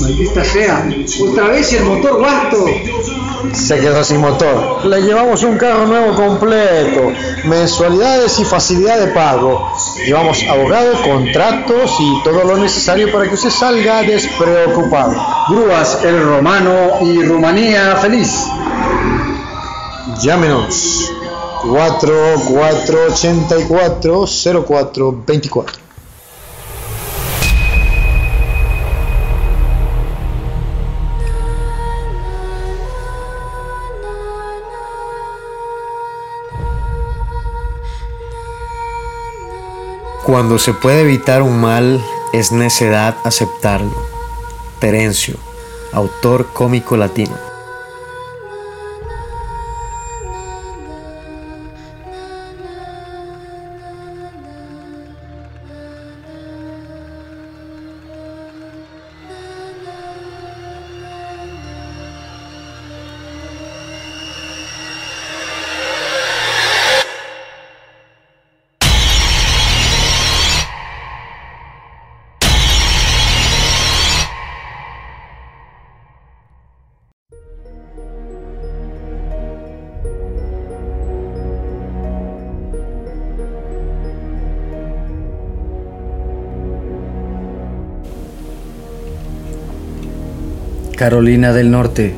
[0.00, 0.88] Maldita sea,
[1.22, 2.66] otra vez el motor guarto.
[3.52, 4.84] Se quedó sin motor.
[4.86, 7.12] Le llevamos un carro nuevo completo,
[7.44, 9.72] mensualidades y facilidad de pago.
[10.06, 15.14] Llevamos abogado, contratos y todo lo necesario para que usted salga despreocupado.
[15.48, 18.46] Grúas El Romano y Rumanía feliz.
[20.22, 21.12] Llámenos
[21.62, 24.24] 4484
[24.66, 25.89] 0424.
[40.24, 43.96] Cuando se puede evitar un mal, es necedad aceptarlo.
[44.78, 45.36] Terencio,
[45.92, 47.49] autor cómico latino.
[91.00, 92.12] Carolina del Norte,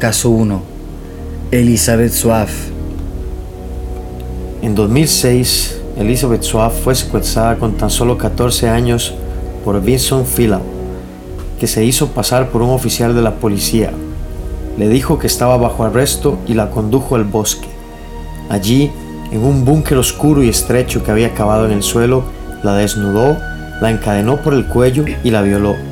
[0.00, 0.60] caso 1.
[1.52, 2.50] Elizabeth Swaff.
[4.62, 9.14] En 2006, Elizabeth Swaff fue secuestrada con tan solo 14 años
[9.64, 10.58] por Vincent Philip,
[11.60, 13.92] que se hizo pasar por un oficial de la policía.
[14.76, 17.68] Le dijo que estaba bajo arresto y la condujo al bosque.
[18.48, 18.90] Allí,
[19.30, 22.24] en un búnker oscuro y estrecho que había cavado en el suelo,
[22.64, 23.36] la desnudó,
[23.80, 25.89] la encadenó por el cuello y la violó.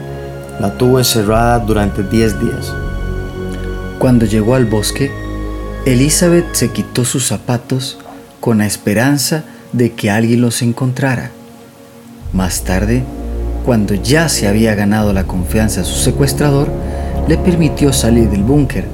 [0.61, 2.75] La tuvo encerrada durante 10 días.
[3.99, 5.11] Cuando llegó al bosque,
[5.87, 7.99] Elizabeth se quitó sus zapatos
[8.41, 11.31] con la esperanza de que alguien los encontrara.
[12.33, 13.05] Más tarde,
[13.65, 16.69] cuando ya se había ganado la confianza de su secuestrador,
[17.29, 18.87] le permitió salir del búnker.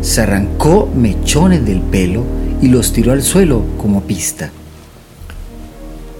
[0.00, 2.24] Se arrancó mechones del pelo
[2.62, 4.50] y los tiró al suelo como pista.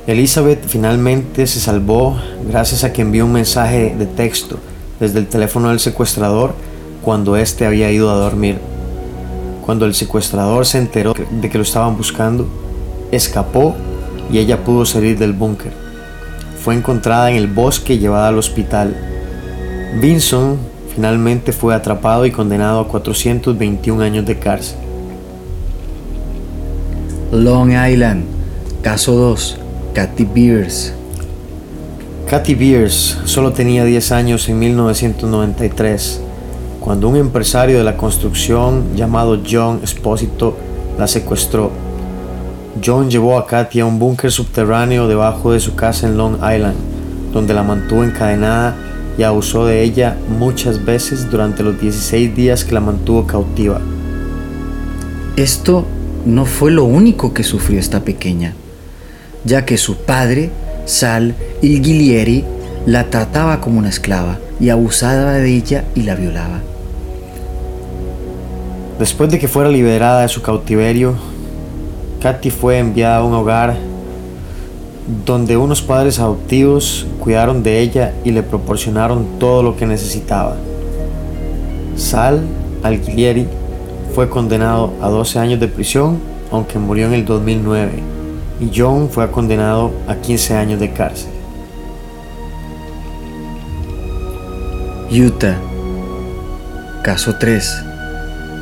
[0.07, 2.17] Elizabeth finalmente se salvó
[2.49, 4.57] gracias a que envió un mensaje de texto
[5.01, 6.55] desde el teléfono del secuestrador
[7.03, 8.59] cuando éste había ido a dormir.
[9.65, 12.47] Cuando el secuestrador se enteró de que lo estaban buscando,
[13.11, 13.75] escapó
[14.31, 15.73] y ella pudo salir del búnker.
[16.63, 18.97] Fue encontrada en el bosque y llevada al hospital.
[20.01, 20.57] Vinson
[20.95, 24.79] finalmente fue atrapado y condenado a 421 años de cárcel.
[27.33, 28.25] Long Island,
[28.83, 29.66] caso 2,
[29.97, 30.93] Kathy Beers.
[32.29, 36.21] Kathy Beers solo tenía 10 años en 1993
[36.81, 40.55] cuando un empresario de la construcción llamado John Espósito
[40.99, 41.71] la secuestró.
[42.85, 46.77] John llevó a Katy a un búnker subterráneo debajo de su casa en Long Island,
[47.33, 48.77] donde la mantuvo encadenada
[49.17, 53.81] y abusó de ella muchas veces durante los 16 días que la mantuvo cautiva.
[55.37, 55.87] Esto
[56.27, 58.53] no fue lo único que sufrió esta pequeña,
[59.45, 60.51] ya que su padre,
[60.85, 62.45] Sal Ilgilieri,
[62.87, 66.61] la trataba como una esclava y abusaba de ella y la violaba.
[68.99, 71.15] Después de que fuera liberada de su cautiverio,
[72.23, 73.77] Katy fue enviada a un hogar
[75.25, 80.57] donde unos padres adoptivos cuidaron de ella y le proporcionaron todo lo que necesitaba.
[81.97, 82.43] Sal
[82.83, 83.47] Alguieri
[84.15, 86.19] fue condenado a 12 años de prisión,
[86.51, 88.16] aunque murió en el 2009,
[88.61, 91.31] y John fue condenado a 15 años de cárcel.
[95.11, 95.57] Utah,
[97.03, 97.85] caso 3.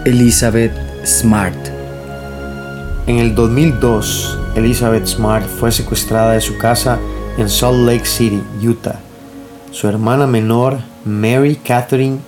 [0.04, 0.72] Elizabeth
[1.04, 1.56] Smart.
[3.06, 6.98] En el 2002, Elizabeth Smart fue secuestrada de su casa
[7.38, 8.98] en Salt Lake City, Utah.
[9.70, 12.18] Su hermana menor, Mary Catherine,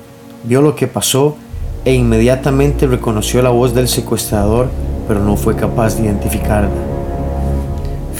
[0.44, 1.36] vio lo que pasó
[1.84, 4.68] e inmediatamente reconoció la voz del secuestrador,
[5.06, 6.85] pero no fue capaz de identificarla.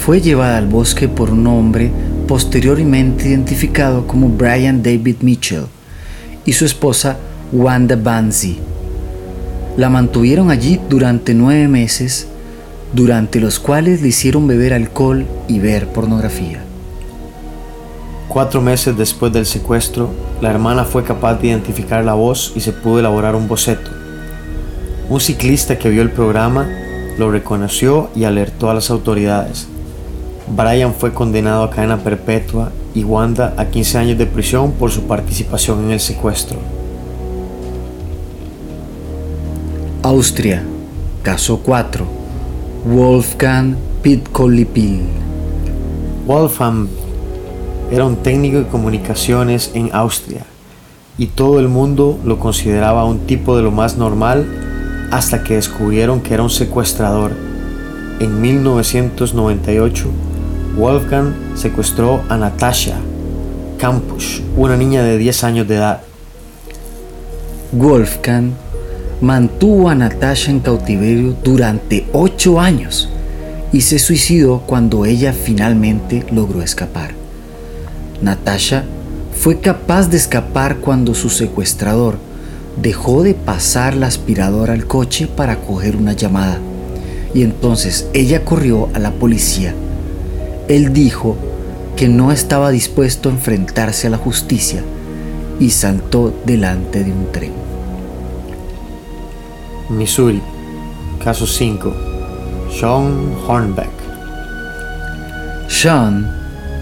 [0.07, 1.91] Fue llevada al bosque por un hombre
[2.29, 5.65] posteriormente identificado como Brian David Mitchell
[6.45, 7.17] y su esposa
[7.51, 8.61] Wanda Banzi.
[9.77, 12.29] La mantuvieron allí durante nueve meses,
[12.93, 16.63] durante los cuales le hicieron beber alcohol y ver pornografía.
[18.29, 22.71] Cuatro meses después del secuestro, la hermana fue capaz de identificar la voz y se
[22.71, 23.91] pudo elaborar un boceto.
[25.09, 26.69] Un ciclista que vio el programa
[27.19, 29.67] lo reconoció y alertó a las autoridades.
[30.49, 35.03] Brian fue condenado a cadena perpetua y Wanda a 15 años de prisión por su
[35.03, 36.59] participación en el secuestro.
[40.03, 40.63] Austria,
[41.23, 42.07] caso 4.
[42.87, 45.01] Wolfgang Pitkolipil.
[46.27, 46.87] Wolfgang
[47.91, 50.45] era un técnico de comunicaciones en Austria
[51.19, 54.47] y todo el mundo lo consideraba un tipo de lo más normal
[55.11, 57.33] hasta que descubrieron que era un secuestrador.
[58.21, 60.09] En 1998,
[60.77, 62.97] Wolfgang secuestró a Natasha
[63.79, 66.03] Campus, una niña de 10 años de edad.
[67.73, 68.51] Wolfgang
[69.23, 73.09] mantuvo a Natasha en cautiverio durante ocho años
[73.73, 77.13] y se suicidó cuando ella finalmente logró escapar.
[78.21, 78.85] Natasha
[79.35, 82.19] fue capaz de escapar cuando su secuestrador
[82.83, 86.59] dejó de pasar la aspiradora al coche para coger una llamada
[87.33, 89.75] y entonces ella corrió a la policía.
[90.69, 91.37] Él dijo
[91.97, 94.83] que no estaba dispuesto a enfrentarse a la justicia
[95.61, 97.53] y saltó delante de un tren.
[99.89, 100.43] Missouri,
[101.23, 101.95] caso 5.
[102.79, 103.91] Sean Hornbeck.
[105.69, 106.31] Sean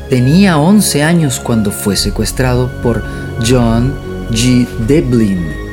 [0.08, 3.02] tenía 11 años cuando fue secuestrado por
[3.46, 3.94] John
[4.30, 4.66] G.
[4.86, 5.64] Devlin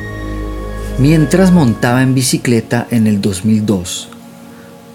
[0.98, 4.08] mientras montaba en bicicleta en el 2002.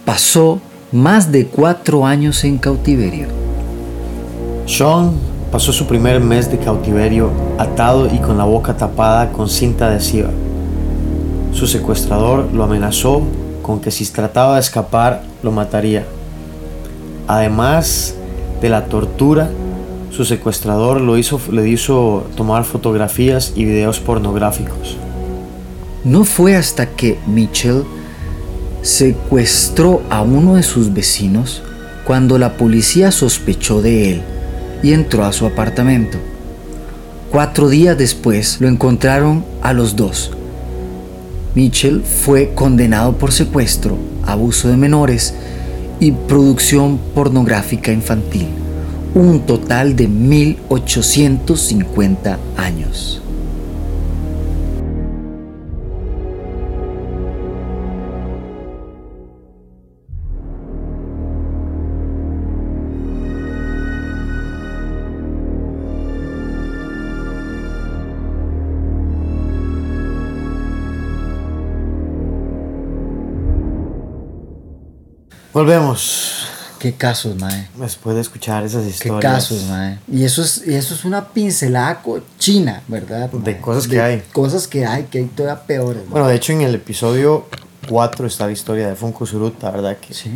[0.05, 0.61] Pasó
[0.91, 3.27] más de cuatro años en cautiverio.
[4.65, 5.11] Sean
[5.51, 10.29] pasó su primer mes de cautiverio atado y con la boca tapada con cinta adhesiva.
[11.51, 13.21] Su secuestrador lo amenazó
[13.61, 16.05] con que si trataba de escapar lo mataría.
[17.27, 18.15] Además
[18.61, 19.49] de la tortura,
[20.11, 24.97] su secuestrador lo hizo, le hizo tomar fotografías y videos pornográficos.
[26.05, 27.83] No fue hasta que Mitchell
[28.87, 31.61] secuestró a uno de sus vecinos
[32.05, 34.21] cuando la policía sospechó de él
[34.81, 36.17] y entró a su apartamento.
[37.29, 40.31] Cuatro días después lo encontraron a los dos
[41.57, 45.33] Mitchell fue condenado por secuestro, abuso de menores
[45.99, 48.45] y producción pornográfica infantil.
[49.15, 53.23] Un total de 1850 años.
[75.57, 76.45] Volvemos.
[76.77, 77.67] Qué casos, mae.
[77.77, 79.19] Después de escuchar esas historias.
[79.19, 79.97] Qué casos, mae.
[80.07, 82.03] Y eso es, y eso es una pincelada
[82.37, 83.27] china, ¿verdad?
[83.31, 84.21] De cosas que hay.
[84.31, 86.07] Cosas que hay, que hay todavía peores.
[86.09, 87.47] Bueno, de hecho, en el episodio
[87.89, 89.97] 4 está la historia de Funko Suruta, ¿verdad?
[89.97, 90.29] Que sí.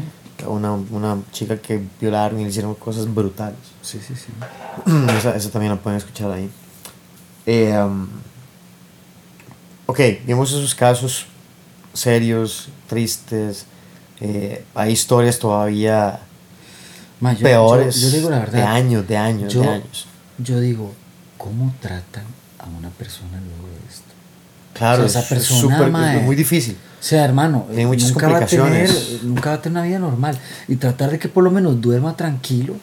[0.47, 3.59] Una, una chica que violaron y le hicieron cosas brutales.
[3.83, 4.31] Sí, sí, sí.
[5.19, 6.49] esa, esa, también la pueden escuchar ahí.
[7.45, 8.07] Eh, um,
[9.85, 11.27] ok, vimos esos casos
[11.93, 13.65] serios, tristes,
[14.21, 16.19] eh, hay historias todavía
[17.41, 17.99] peores.
[17.99, 18.53] Yo, digo la verdad.
[18.53, 20.07] De años, de años, yo, de años.
[20.37, 20.93] Yo digo,
[21.37, 22.23] ¿cómo tratan
[22.59, 24.13] a una persona luego de esto?
[24.73, 26.77] Claro, esa persona es muy difícil.
[26.99, 28.89] O sea, hermano, Hay muchas nunca complicaciones.
[28.89, 30.37] Va a tener, nunca va a tener una vida normal.
[30.67, 32.75] Y tratar de que por lo menos duerma tranquilo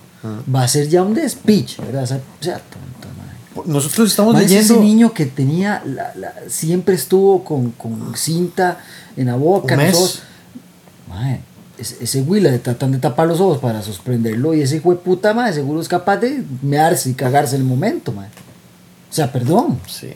[0.53, 2.03] va a ser ya un despiche, ¿verdad?
[2.03, 2.19] O sea,
[2.59, 3.71] tonto, madre.
[3.73, 4.75] Nosotros estamos madre, leyendo.
[4.75, 8.79] Ese niño que tenía, la, la, siempre estuvo con, con, cinta
[9.17, 9.93] en la boca, ¿Un mes?
[9.93, 10.23] Nosotros,
[11.09, 11.41] Mae,
[11.79, 14.97] ese, ese güey le tratan de tapar los ojos para sorprenderlo y ese hijo de
[14.97, 18.29] puta, mae, seguro es capaz de mearse y cagarse en el momento, mae.
[18.29, 19.79] O sea, perdón.
[19.87, 20.13] Sí.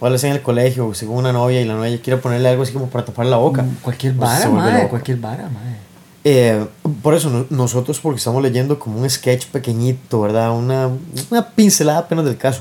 [0.00, 2.86] O en el colegio, según una novia y la novia quiere ponerle algo así como
[2.88, 3.64] para tapar la boca.
[3.82, 5.76] Cualquier Pues vara, se vuelve mae, cualquier vara, mae.
[6.24, 6.66] Eh,
[7.02, 10.52] por eso no- nosotros, porque estamos leyendo como un sketch pequeñito, ¿verdad?
[10.56, 10.90] Una,
[11.30, 12.60] una pincelada apenas del caso.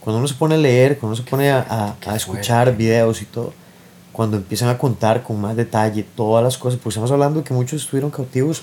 [0.00, 3.22] Cuando uno se pone a leer, cuando uno se pone a, a- a escuchar videos
[3.22, 3.52] y todo,
[4.18, 7.54] cuando empiezan a contar con más detalle todas las cosas, pues estamos hablando de que
[7.54, 8.62] muchos estuvieron cautivos,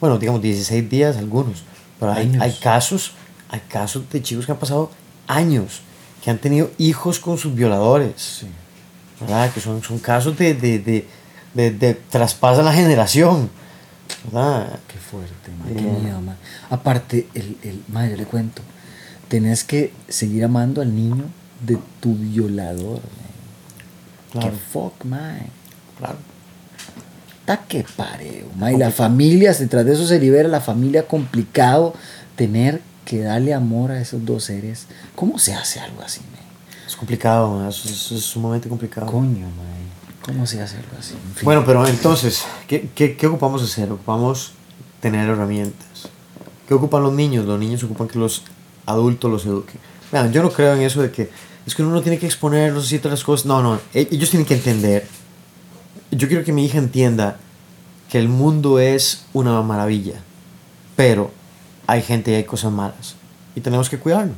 [0.00, 1.64] bueno, digamos 16 días algunos,
[1.98, 3.10] pero hay, hay casos,
[3.48, 4.92] hay casos de chicos que han pasado
[5.26, 5.80] años,
[6.22, 8.12] que han tenido hijos con sus violadores.
[8.16, 8.46] Sí.
[9.18, 9.52] ¿verdad?
[9.52, 11.08] Que son, son casos de, de, de,
[11.52, 13.50] de, de traspasan la generación,
[14.26, 14.78] ¿verdad?
[14.86, 15.98] Qué fuerte, mae, qué Eh.
[16.00, 16.20] miedo.
[16.70, 18.62] Aparte, el, el, mae, yo le cuento,
[19.26, 21.24] tenés que seguir amando al niño
[21.60, 23.00] de tu violador.
[24.32, 24.50] Claro.
[24.50, 25.46] Qué fuck, mae.
[25.98, 26.16] Claro.
[27.44, 28.74] Ta que pareo, mae.
[28.74, 31.94] Y la familia, detrás de eso se libera la familia complicado
[32.36, 34.86] tener que darle amor a esos dos seres.
[35.16, 36.40] ¿Cómo se hace algo así, mae?
[36.86, 37.70] Es complicado, ¿verdad?
[37.70, 39.06] es, es- es sumamente complicado.
[39.06, 39.82] Coño, mae.
[40.24, 41.14] ¿Cómo se hace algo así?
[41.14, 41.44] En fin.
[41.44, 43.90] Bueno, pero entonces, ¿qué, qué, qué ocupamos hacer?
[43.90, 44.52] Ocupamos
[45.00, 46.08] tener herramientas.
[46.68, 47.44] ¿Qué ocupan los niños?
[47.44, 48.44] Los niños ocupan que los
[48.86, 49.80] adultos los eduquen.
[50.12, 51.28] Vean, yo no creo en eso de que
[51.66, 53.46] es que uno no tiene que exponerlos todas las cosas.
[53.46, 55.06] No, no, e- ellos tienen que entender.
[56.10, 57.38] Yo quiero que mi hija entienda
[58.10, 60.20] que el mundo es una maravilla,
[60.96, 61.30] pero
[61.86, 63.14] hay gente y hay cosas malas
[63.54, 64.36] y tenemos que cuidarnos.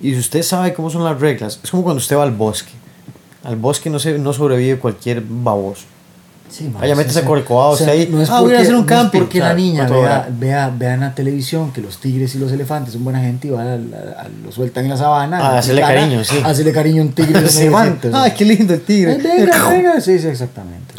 [0.00, 2.72] Y si usted sabe cómo son las reglas, es como cuando usted va al bosque.
[3.44, 5.84] Al bosque no, se, no sobrevive cualquier baboso.
[6.52, 7.26] Sí, Vaya, sí, métese sí.
[7.26, 9.38] Corcovado, O sea, ahí, No es ah, voy a porque, hacer un no camping, porque
[9.38, 12.38] o sea, la niña ¿cuánto vea, vea, vea en la televisión que los tigres y
[12.38, 15.38] los elefantes son buena gente y va a, a- a- lo sueltan en la sabana.
[15.40, 16.36] Ah, hacerle picana, cariño, sí.
[16.44, 18.08] Hacerle cariño a un tigre y un elefante.
[18.08, 18.22] o sea.
[18.24, 19.12] Ay, qué lindo el tigre.
[19.12, 20.00] Ay, venga, venga.
[20.02, 20.94] Sí, sí, exactamente.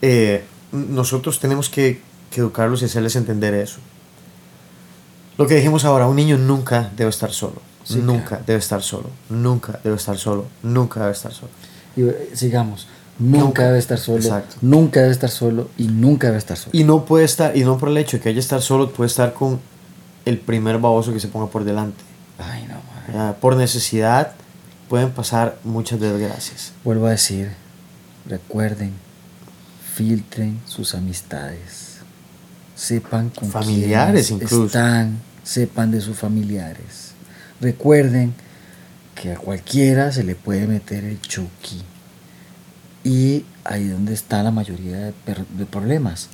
[0.00, 2.00] Eh, nosotros tenemos que,
[2.30, 3.80] que educarlos y hacerles entender eso.
[5.36, 7.60] Lo que dijimos ahora, un niño nunca debe estar solo.
[7.84, 8.44] Sí, nunca claro.
[8.46, 9.10] debe estar solo.
[9.30, 10.46] Nunca debe estar solo.
[10.62, 11.50] Nunca debe estar solo.
[11.96, 12.86] Y eh, sigamos.
[13.20, 13.66] Nunca, Nunca.
[13.66, 14.18] debe estar solo.
[14.18, 14.56] Exacto.
[14.62, 16.70] Nunca debe estar solo y nunca debe estar solo.
[16.76, 19.08] Y no puede estar, y no por el hecho de que haya estar solo, puede
[19.08, 19.60] estar con
[20.24, 22.02] el primer baboso que se ponga por delante.
[22.38, 22.80] Ay, no,
[23.14, 23.36] madre.
[23.40, 24.32] Por necesidad
[24.88, 26.72] pueden pasar muchas desgracias.
[26.82, 27.52] Vuelvo a decir,
[28.26, 28.92] recuerden,
[29.94, 31.98] filtren sus amistades.
[32.74, 34.66] Sepan con Familiares incluso.
[34.66, 37.12] están, sepan de sus familiares.
[37.60, 38.32] Recuerden
[39.14, 41.82] que a cualquiera se le puede meter el chuki.
[43.04, 45.12] Y ahí donde está la mayoría de,
[45.56, 46.28] de problemas,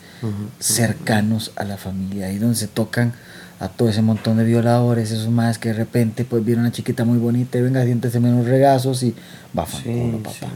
[0.59, 3.12] cercanos a la familia, ahí donde se tocan
[3.61, 6.73] a todo ese montón de violadores, esos más que de repente pues vieron a una
[6.75, 9.14] chiquita muy bonita y venga, siéntese menos regazos y
[9.57, 10.31] va a Sí, papá.
[10.39, 10.47] sí.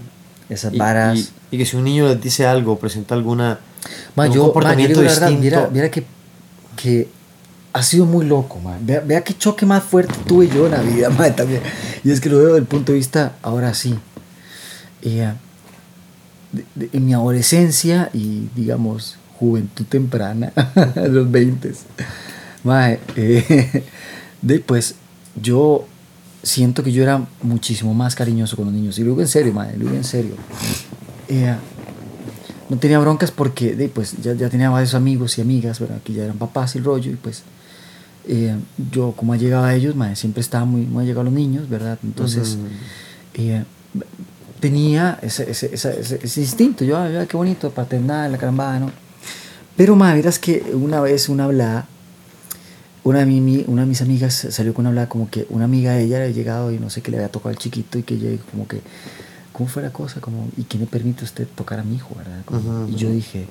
[0.48, 1.18] Esas Y, varas.
[1.18, 3.60] y- y que si un niño dice algo, presenta alguna
[4.16, 5.42] Ma, yo, ma, yo comportamiento digo la verdad, distinto.
[5.56, 6.04] Mira, mira que,
[6.76, 7.08] que
[7.72, 8.76] ha sido muy loco, ma.
[8.80, 11.62] Vea, vea qué choque más fuerte tuve yo en la vida, ma, también.
[12.04, 13.94] Y es que lo veo desde el punto de vista, ahora sí.
[15.02, 15.32] Eh,
[16.52, 20.52] de- de- en mi adolescencia y, digamos, juventud temprana,
[21.10, 21.72] los 20,
[22.64, 23.84] ma, eh,
[24.42, 24.94] de, pues
[25.40, 25.86] yo
[26.42, 28.98] siento que yo era muchísimo más cariñoso con los niños.
[28.98, 30.34] Y lo digo en serio, ma, lo digo en serio.
[31.28, 31.54] Eh,
[32.68, 36.00] no tenía broncas porque de, pues, ya, ya, tenía varios amigos y amigas, ¿verdad?
[36.04, 37.42] que ya eran papás y rollo, y pues
[38.28, 38.54] eh,
[38.92, 41.98] yo como llegado a ellos, siempre estaba muy, muy llegado a los niños, ¿verdad?
[42.04, 42.58] Entonces
[43.34, 43.64] eh,
[44.60, 48.90] tenía ese, ese, ese, ese, instinto, yo, ay, qué bonito, paternal, la carambada, ¿no?
[49.76, 51.86] Pero, más verás que una vez una hablada,
[53.02, 55.92] una de, mi, una de mis amigas salió con una hablada como que una amiga
[55.92, 58.14] de ella había llegado y no sé qué le había tocado al chiquito y que
[58.14, 58.82] ella como que
[59.60, 60.20] ¿cómo fue la cosa?
[60.20, 62.14] Como, ¿Y quién le permite a usted tocar a mi hijo?
[62.14, 62.88] ¿verdad?
[62.88, 63.46] y yo dije,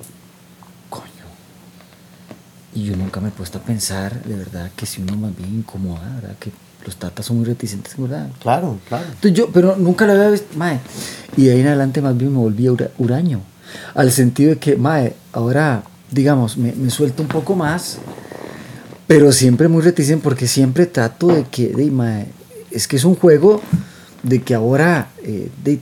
[0.88, 1.06] coño.
[2.74, 5.54] Y yo nunca me he puesto a pensar, de verdad, que si uno más bien
[5.58, 6.36] incomoda, ¿verdad?
[6.38, 6.52] Que
[6.84, 8.28] los tatas son muy reticentes, ¿verdad?
[8.40, 9.04] Claro, claro.
[9.04, 10.80] Entonces yo, pero nunca lo había visto, mae.
[11.36, 12.68] Y de ahí en adelante más bien me volví
[12.98, 13.40] huraño.
[13.94, 17.98] Al sentido de que, mae, ahora, digamos, me, me suelto un poco más,
[19.06, 22.28] pero siempre muy reticente porque siempre trato de que, de, mae,
[22.70, 23.60] es que es un juego
[24.22, 25.80] de que ahora, eh, de,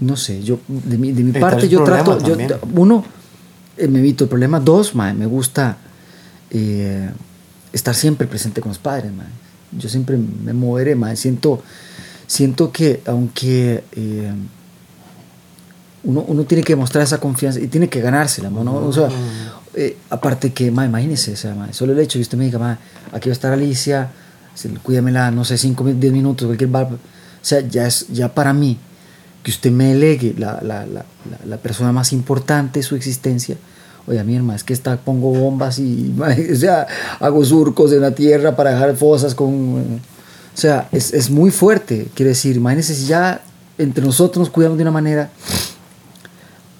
[0.00, 2.36] no sé, yo de mi, de mi parte yo trato, yo,
[2.74, 3.04] uno,
[3.76, 5.78] eh, me evito el problema, dos, me gusta
[6.50, 7.10] eh,
[7.76, 9.12] estar siempre presente con los padres,
[9.72, 11.62] yo siempre me moveré, siento,
[12.26, 14.32] siento que aunque eh,
[16.04, 18.74] uno, uno, tiene que mostrar esa confianza y tiene que ganársela, ¿no?
[18.74, 19.08] o sea,
[20.10, 22.78] aparte que, imagínese, o sea, solo el hecho que usted me diga,
[23.12, 24.10] aquí va a estar Alicia,
[24.82, 26.98] cuídamela, no sé, 5, 10 minutos, cualquier bar, o
[27.42, 28.78] sea, ya es, ya para mí,
[29.42, 31.04] que usted me delegue la, la, la,
[31.44, 33.56] la, persona más importante de su existencia.
[34.06, 36.14] Oye, mi hermano, es que está, pongo bombas y
[36.52, 36.86] o sea,
[37.20, 40.00] hago surcos en la tierra para dejar fosas con...
[40.54, 43.42] O sea, es, es muy fuerte, quiere decir, imagínense si ya
[43.76, 45.30] entre nosotros nos cuidamos de una manera,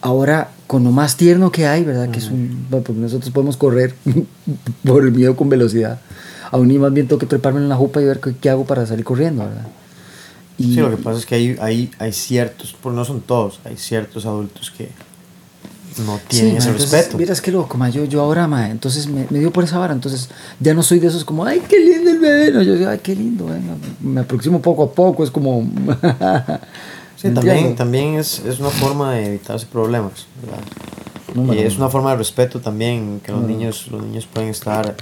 [0.00, 2.10] ahora con lo más tierno que hay, ¿verdad?
[2.10, 2.66] Que es un...
[2.70, 3.94] Porque nosotros podemos correr
[4.84, 6.00] por el miedo con velocidad.
[6.50, 8.64] Aún ni más bien tengo que treparme en la jupa y ver qué, qué hago
[8.64, 9.66] para salir corriendo, ¿verdad?
[10.58, 13.76] sí, lo que pasa es que hay, hay, hay ciertos, por no son todos, hay
[13.76, 14.88] ciertos adultos que
[15.98, 17.18] no tienen ese respeto.
[17.18, 19.94] Miras que loco, ma, yo, yo ahora, ma, entonces me, me, dio por esa vara,
[19.94, 20.28] entonces
[20.60, 23.00] ya no soy de esos como, ay, qué lindo el bebé, no, yo digo, ay,
[23.02, 23.46] qué lindo,
[24.00, 25.62] me aproximo poco a poco, es como...
[27.16, 31.54] sí, también, también es, es, una forma de evitarse problemas, ¿verdad?
[31.54, 34.94] y es una forma de respeto también, que los, niños, los niños pueden estar,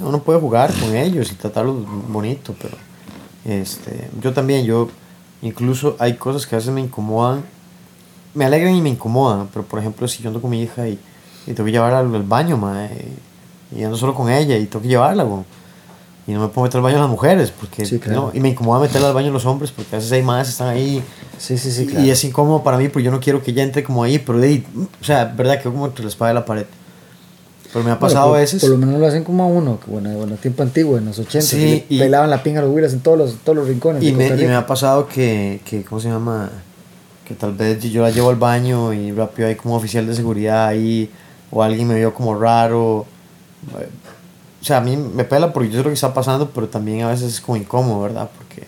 [0.00, 1.76] uno puede jugar con ellos y tratarlos
[2.08, 2.76] bonito, pero
[3.44, 4.88] este, yo también, yo
[5.40, 7.44] incluso hay cosas que a veces me incomodan,
[8.34, 10.98] me alegran y me incomodan, pero por ejemplo si yo ando con mi hija y,
[11.46, 12.60] y tengo que llevarla al, baño,
[13.74, 15.26] y ando solo con ella y tengo que llevarla,
[16.26, 17.84] y no me puedo meter al baño a las mujeres, porque
[18.34, 20.68] y me incomoda meterla al baño a los hombres, porque a veces hay más están
[20.68, 21.02] ahí,
[21.38, 23.82] sí, sí, sí, y es incómodo para mí, porque yo no quiero que ella entre
[23.82, 24.62] como ahí, pero de,
[25.00, 26.66] o sea, verdad que como entre la espada y la pared.
[27.72, 28.60] Pero me ha pasado a veces.
[28.60, 31.18] Por lo menos lo hacen como a uno, que bueno, bueno, tiempo antiguo, en los
[31.18, 34.02] 80, sí, y, pelaban la pinga a los huilas en todos los, todos los rincones.
[34.02, 36.50] Y me, y me, ha pasado que, que, ¿cómo se llama?
[37.28, 40.66] Que tal vez yo la llevo al baño y rápido hay como oficial de seguridad
[40.66, 41.10] ahí,
[41.50, 43.06] o alguien me vio como raro.
[44.60, 47.02] O sea, a mí me pela porque yo sé lo que está pasando, pero también
[47.02, 48.30] a veces es como incómodo, ¿verdad?
[48.36, 48.66] Porque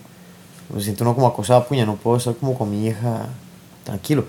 [0.73, 3.27] me siento uno como acosado, puña, no puedo estar como con mi hija
[3.85, 4.25] tranquilo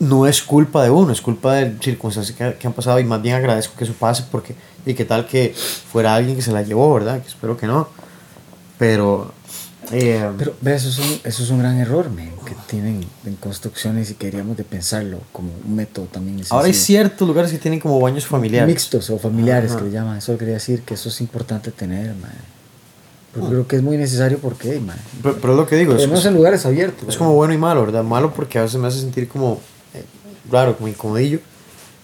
[0.00, 3.36] no es culpa de uno, es culpa de circunstancias que, han pasado y más bien
[3.36, 4.54] agradezco que eso pase porque,
[4.86, 7.20] y qué tal que fuera alguien que se la llevó, ¿verdad?
[7.22, 7.86] Que espero que no.
[8.78, 9.32] Pero...
[9.92, 12.08] Eh, Pero eso es, un, eso es un gran error,
[12.44, 16.40] que tienen en construcciones y queríamos de pensarlo como un método también.
[16.50, 18.68] Ahora hay ciertos lugares que tienen como baños familiares.
[18.68, 22.30] Mixtos o familiares que le llaman, eso quería decir que eso es importante tener, man.
[23.32, 24.98] Pero creo que es muy necesario porque, man.
[25.22, 26.24] Pero, pero, lo que digo es...
[26.24, 27.08] en lugares abiertos.
[27.08, 28.02] Es como bueno y malo, ¿verdad?
[28.02, 29.60] Malo porque a veces me hace sentir como
[30.50, 31.38] claro, como incomodillo.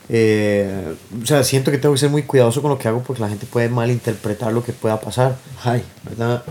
[0.09, 3.21] Eh, o sea, siento que tengo que ser muy cuidadoso con lo que hago porque
[3.21, 5.37] la gente puede malinterpretar lo que pueda pasar.
[5.65, 5.83] Ay.
[6.05, 6.45] ¿Verdad?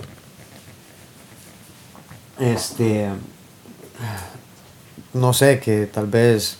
[2.40, 3.10] Este.
[5.14, 6.58] No sé, que tal vez.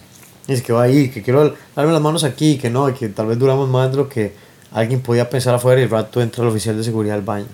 [0.48, 3.40] Es que va ahí, que quiero darme las manos aquí, que no, que tal vez
[3.40, 4.36] duramos más de lo que
[4.72, 7.48] alguien podía pensar afuera y el rato entra el oficial de seguridad al baño.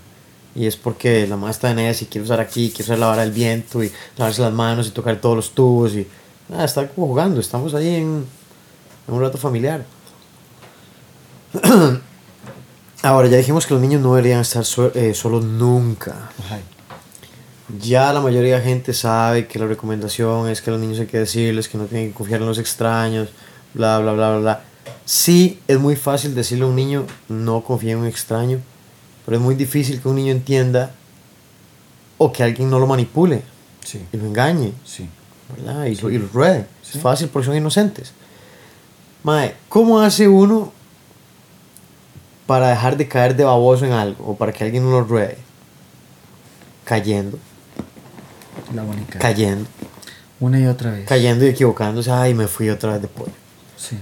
[0.54, 3.08] Y es porque la mamá está en ese y quiere usar aquí, quiere usar la
[3.08, 6.06] vara del viento y lavarse las manos y tocar todos los tubos y
[6.54, 8.26] Ah, está como jugando, estamos ahí en,
[9.08, 9.86] un rato familiar.
[13.04, 14.64] Ahora, ya dijimos que los niños no deberían estar
[14.96, 16.30] eh, solos nunca.
[17.80, 21.00] Ya la mayoría de la gente sabe que la recomendación es que a los niños
[21.00, 23.30] hay que decirles que no tienen que confiar en los extraños,
[23.74, 24.62] bla, bla, bla, bla, bla.
[25.06, 28.60] Sí, es muy fácil decirle a un niño no confíe en un extraño,
[29.26, 30.92] pero es muy difícil que un niño entienda
[32.18, 33.44] o que alguien no lo manipule
[34.12, 34.74] y lo engañe.
[34.86, 35.08] Sí.
[35.88, 36.66] Y, y los ruede.
[36.84, 38.14] Es fácil porque son inocentes.
[39.24, 40.72] Mae, ¿cómo hace uno
[42.48, 45.38] para dejar de caer de baboso en algo o para que alguien no lo ruede?
[46.86, 47.38] Cayendo.
[48.74, 48.86] La.
[49.20, 49.68] Cayendo.
[50.40, 51.08] Una y otra vez.
[51.08, 52.12] Cayendo y equivocándose.
[52.12, 53.32] Ay, me fui otra vez de pollo.
[53.78, 53.98] Sí.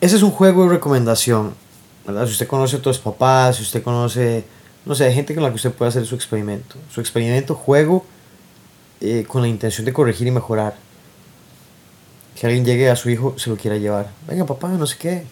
[0.00, 1.54] Ese es un juego de recomendación.
[2.06, 2.24] ¿verdad?
[2.26, 4.44] Si usted conoce a otros papás, si usted conoce,
[4.86, 6.76] no sé, gente con la que usted puede hacer su experimento.
[6.90, 8.04] Su experimento, juego,
[9.00, 10.74] eh, con la intención de corregir y mejorar.
[12.34, 14.08] Que alguien llegue a su hijo, se lo quiera llevar.
[14.26, 15.24] Venga, papá, no sé qué.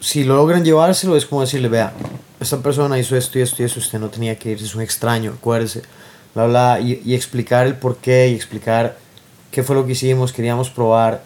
[0.00, 1.92] Si lo logran llevárselo, es como decirle, vea,
[2.40, 4.82] esta persona hizo esto y esto y eso, usted no tenía que irse, es un
[4.82, 5.82] extraño, acuérdese.
[6.34, 8.96] Bla, bla, y, y explicar el por qué y explicar
[9.50, 11.22] qué fue lo que hicimos, queríamos probar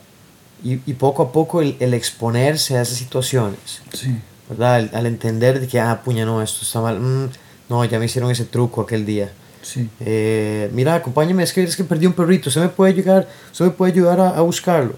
[0.62, 4.16] y, y poco a poco el, el, exponerse a esas situaciones, sí.
[4.48, 4.88] ¿verdad?
[4.92, 7.28] Al, entender de que, ah, puña, no, esto está mal, mm,
[7.68, 9.32] no, ya me hicieron ese truco aquel día.
[9.62, 9.88] Sí.
[10.00, 13.64] Eh, mira, acompáñame, es que, es que perdí un perrito, ¿se me puede, llegar, se
[13.64, 14.94] me puede ayudar a, a buscarlo?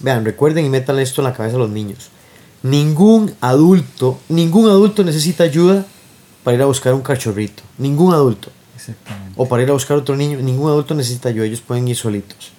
[0.00, 2.10] Vean, recuerden y metan esto en la cabeza a los niños.
[2.62, 5.86] Ningún adulto, ningún adulto necesita ayuda
[6.44, 7.62] para ir a buscar un cachorrito.
[7.78, 8.50] Ningún adulto.
[9.36, 10.38] O para ir a buscar otro niño.
[10.38, 11.46] Ningún adulto necesita ayuda.
[11.46, 12.52] Ellos pueden ir solitos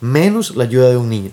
[0.00, 1.30] menos la ayuda de un niño.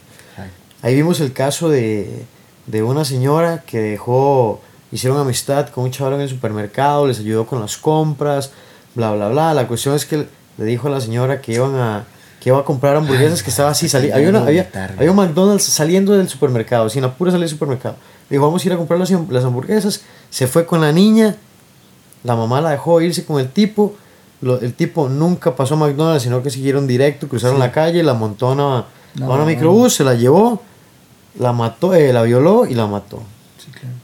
[0.81, 2.25] Ahí vimos el caso de,
[2.67, 7.47] de una señora que dejó, hicieron amistad con un chaval en el supermercado, les ayudó
[7.47, 8.51] con las compras,
[8.93, 9.53] bla, bla, bla.
[9.53, 10.27] La cuestión es que
[10.57, 12.05] le dijo a la señora que iban a,
[12.39, 16.29] que iba a comprar hamburguesas que estaba así, había, había, había, un McDonald's saliendo del
[16.29, 17.95] supermercado, sin apuro salir del supermercado.
[18.29, 20.01] Le dijo, vamos a ir a comprar las, las hamburguesas.
[20.29, 21.35] Se fue con la niña,
[22.23, 23.95] la mamá la dejó irse con el tipo
[24.53, 28.49] el tipo nunca pasó a McDonald's, sino que siguieron directo, cruzaron la calle, la montó
[28.49, 28.85] a una,
[29.15, 30.61] una microbús, se la llevó,
[31.39, 33.23] la mató, eh, la violó y la mató.
[33.57, 33.95] Sí, claro.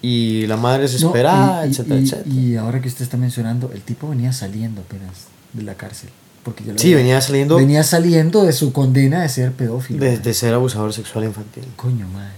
[0.00, 2.34] Y la madre desesperada, etcétera, y, etcétera.
[2.34, 6.10] Y ahora que usted está mencionando, el tipo venía saliendo apenas de la cárcel.
[6.42, 7.56] Porque ya sí, venía saliendo.
[7.56, 10.02] Venía saliendo de su condena de ser pedófilo.
[10.02, 11.64] De, de ser abusador sexual infantil.
[11.76, 12.32] Coño, madre.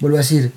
[0.00, 0.52] Vuelvo a decir,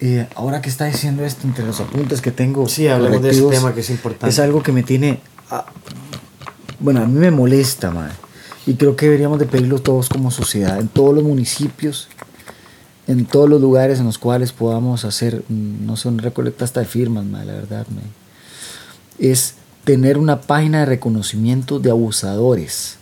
[0.00, 2.68] eh, ahora que está diciendo esto entre los apuntes que tengo.
[2.68, 4.28] Sí, hablemos de ese tema que es importante.
[4.28, 5.20] Es algo que me tiene.
[6.78, 8.14] bueno, a mí me molesta, madre.
[8.66, 12.08] Y creo que deberíamos de pedirlo todos como sociedad, en todos los municipios,
[13.06, 16.80] en todos los lugares en los cuales podamos hacer, mm, no sé, una recolecta hasta
[16.80, 18.08] de firmas, madre, la verdad, madre.
[19.18, 22.98] Es tener una página de reconocimiento de abusadores.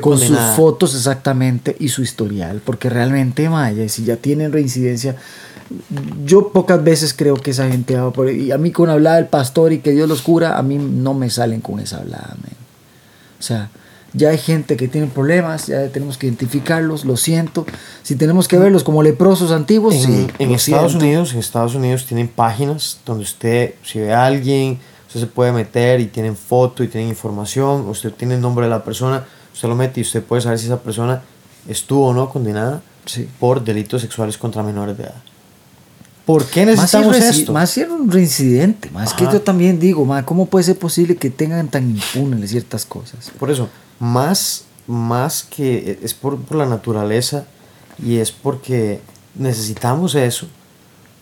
[0.00, 5.16] Con sus fotos exactamente y su historial, porque realmente, madre, si ya tienen reincidencia,
[6.24, 9.26] yo pocas veces creo que esa gente va por y a mí con hablar del
[9.26, 12.36] pastor y que Dios los cura a mí no me salen con esa hablada
[13.38, 13.70] o sea
[14.12, 17.66] ya hay gente que tiene problemas ya tenemos que identificarlos lo siento.
[18.02, 22.06] Si tenemos que verlos como leprosos antiguos en, sí en Estados Unidos en Estados Unidos
[22.06, 24.78] tienen páginas donde usted si ve a alguien
[25.08, 28.70] usted se puede meter y tienen foto y tienen información usted tiene el nombre de
[28.70, 29.24] la persona
[29.56, 31.22] usted lo mete y usted puede saber si esa persona
[31.66, 32.82] estuvo o no condenada
[33.40, 35.22] por delitos sexuales contra menores de edad
[36.26, 37.52] ¿Por qué necesitamos más esto?
[37.52, 41.14] Más si era un reincidente, más que yo también digo, más ¿cómo puede ser posible
[41.14, 43.30] que tengan tan impunes ciertas cosas?
[43.38, 43.68] Por eso,
[44.00, 47.46] más, más que es por, por la naturaleza
[48.04, 49.00] y es porque
[49.36, 50.48] necesitamos eso,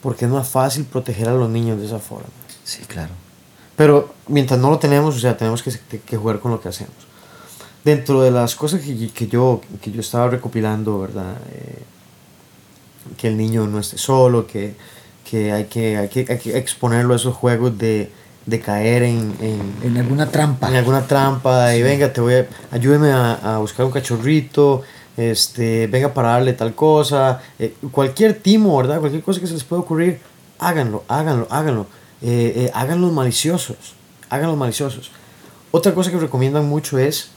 [0.03, 2.31] porque es más fácil proteger a los niños de esa forma.
[2.65, 3.13] Sí, claro.
[3.77, 6.95] Pero mientras no lo tenemos, o sea, tenemos que, que jugar con lo que hacemos.
[7.85, 11.37] Dentro de las cosas que, que yo, que yo estaba recopilando, ¿verdad?
[11.53, 11.83] Eh,
[13.19, 14.75] que el niño no esté solo, que
[15.25, 18.11] que hay que, hay que, exponerlo a esos juegos de,
[18.47, 20.69] de caer en, en, en, alguna trampa.
[20.69, 24.83] En alguna trampa y venga, te voy a, ayúdeme a, a, buscar un cachorrito,
[25.17, 29.01] este, venga para darle tal cosa, eh, cualquier timo, ¿verdad?
[29.01, 30.21] Cualquier cosa que se les pueda ocurrir,
[30.59, 31.87] háganlo, háganlo, háganlo.
[32.23, 33.95] Eh, eh, háganlos maliciosos,
[34.31, 35.11] háganlos maliciosos.
[35.71, 37.31] Otra cosa que recomiendan mucho es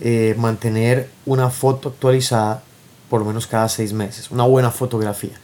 [0.00, 2.62] eh, mantener una foto actualizada
[3.08, 5.38] por lo menos cada seis meses, una buena fotografía.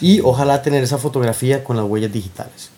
[0.00, 2.70] Y ojalá tener esa fotografía con las huellas digitales.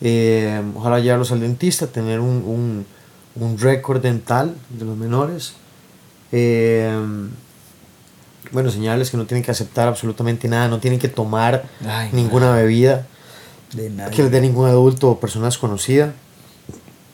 [0.00, 2.86] Eh, ojalá llevarlos al dentista, tener un, un,
[3.34, 5.54] un récord dental de los menores.
[6.32, 6.94] Eh,
[8.52, 11.64] bueno, señales que no tienen que aceptar absolutamente nada, no tienen que tomar
[12.12, 13.06] ninguna bebida
[13.72, 16.14] de que les dé ningún adulto o persona desconocida.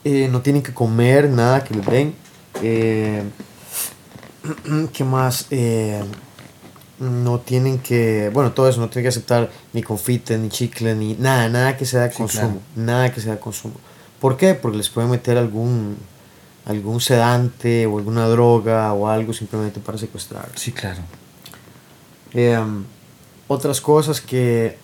[0.05, 2.15] Eh, no tienen que comer nada que les den.
[2.61, 3.23] ¿Qué
[5.05, 5.47] más?
[7.03, 11.15] no tienen que, bueno, todo eso, no tienen que aceptar ni confites, ni chicle, ni
[11.15, 13.75] nada, nada que sea de consumo, nada que sea de consumo.
[14.21, 14.55] ¿Por qué?
[14.55, 15.97] Porque les pueden meter algún,
[16.65, 20.49] algún sedante o alguna droga o algo simplemente para secuestrar.
[20.55, 21.01] Sí, claro.
[22.33, 22.85] Em,
[23.49, 24.79] otras cosas que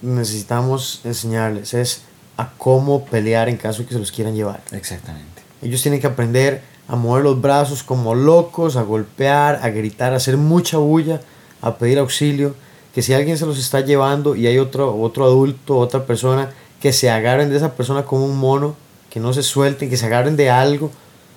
[0.00, 2.02] necesitamos enseñarles es
[2.38, 4.62] a cómo pelear en caso de que se los quieran llevar.
[4.72, 5.42] Exactamente.
[5.60, 10.16] Ellos tienen que aprender a mover los brazos como locos, a golpear, a gritar, a
[10.16, 11.20] hacer mucha bulla
[11.60, 12.54] a pedir auxilio,
[12.94, 16.92] que si alguien se los está llevando y hay otro, otro adulto, otra persona, que
[16.92, 18.76] se agarren de esa persona como un mono,
[19.10, 20.90] que no se suelten, que se agarren de algo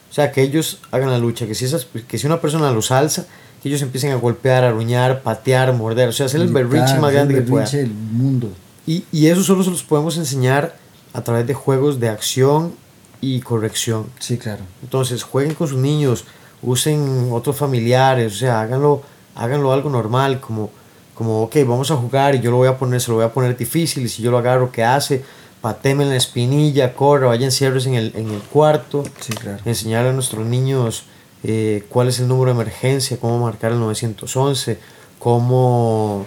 [0.09, 2.91] O sea, que ellos hagan la lucha, que si, esas, que si una persona los
[2.91, 3.25] alza,
[3.61, 7.35] que ellos empiecen a golpear, aruñar, patear, morder, o sea, hacer el berriche más grande
[7.35, 7.65] que pueda.
[7.65, 8.49] El mundo.
[8.85, 10.75] Y, y eso solo se los podemos enseñar
[11.13, 12.73] a través de juegos de acción
[13.21, 14.07] y corrección.
[14.19, 14.63] Sí, claro.
[14.81, 16.25] Entonces, jueguen con sus niños,
[16.61, 19.03] usen otros familiares, o sea, háganlo,
[19.35, 20.71] háganlo algo normal, como,
[21.15, 23.31] como, ok, vamos a jugar y yo lo voy a poner, se lo voy a
[23.31, 25.23] poner difícil, y si yo lo agarro, ¿qué hace?
[25.61, 29.03] Pateme en la espinilla, corra, vayan cierres en el, en el cuarto.
[29.19, 29.59] Sí, claro.
[29.63, 31.03] Enseñar a nuestros niños
[31.43, 34.79] eh, cuál es el número de emergencia, cómo marcar el 911,
[35.19, 36.25] cómo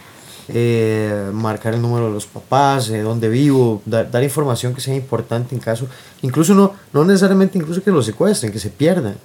[0.49, 5.55] eh, marcar el número de los papás, de dónde vivo, dar, información que sea importante
[5.55, 5.87] en caso,
[6.23, 9.17] incluso no, no necesariamente incluso que los secuestren, que se pierdan.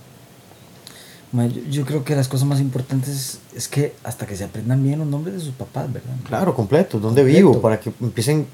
[1.69, 5.07] Yo, creo que las cosas más importantes es, que hasta que se aprendan bien los
[5.07, 6.15] nombres de sus papás, ¿verdad?
[6.27, 8.47] Claro, completo, dónde vivo, para que empiecen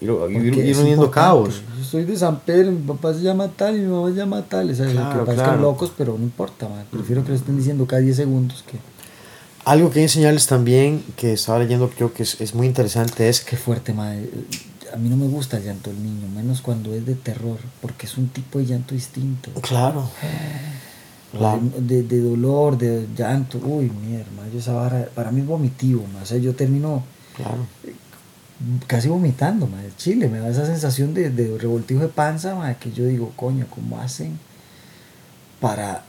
[0.00, 1.60] ir, ir, uniendo cabos.
[1.76, 4.42] Yo soy de San Pedro, mi papá se llama tal y mi mamá se llama
[4.42, 4.70] tal.
[4.70, 8.64] O que parezcan locos, pero no importa, prefiero que lo estén diciendo cada 10 segundos
[8.66, 8.78] que...
[9.66, 13.40] Algo que enseñarles también, que estaba leyendo, creo que es, es muy interesante, es...
[13.40, 14.30] Qué fuerte, madre.
[14.94, 18.06] A mí no me gusta el llanto del niño, menos cuando es de terror, porque
[18.06, 19.50] es un tipo de llanto distinto.
[19.62, 20.08] Claro.
[21.80, 23.58] De, de, dolor, de llanto.
[23.58, 27.02] Uy, mierda, yo esa para mí es vomitivo, o sea, yo termino
[27.34, 27.66] claro.
[28.86, 29.90] casi vomitando, madre.
[29.96, 33.66] Chile, me da esa sensación de, de revoltijo de panza, madre, que yo digo, coño,
[33.68, 34.38] ¿cómo hacen
[35.60, 36.04] para,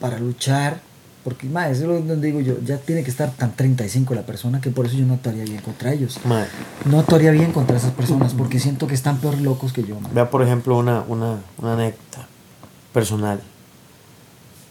[0.00, 0.80] para luchar
[1.26, 4.60] porque, ma, eso es donde digo yo, ya tiene que estar tan 35 la persona
[4.60, 6.20] que por eso yo no actuaría bien contra ellos.
[6.84, 9.96] No actuaría bien contra esas personas porque siento que están peor locos que yo.
[10.14, 12.28] Vea, por ejemplo, una, una, una anécdota
[12.92, 13.40] personal.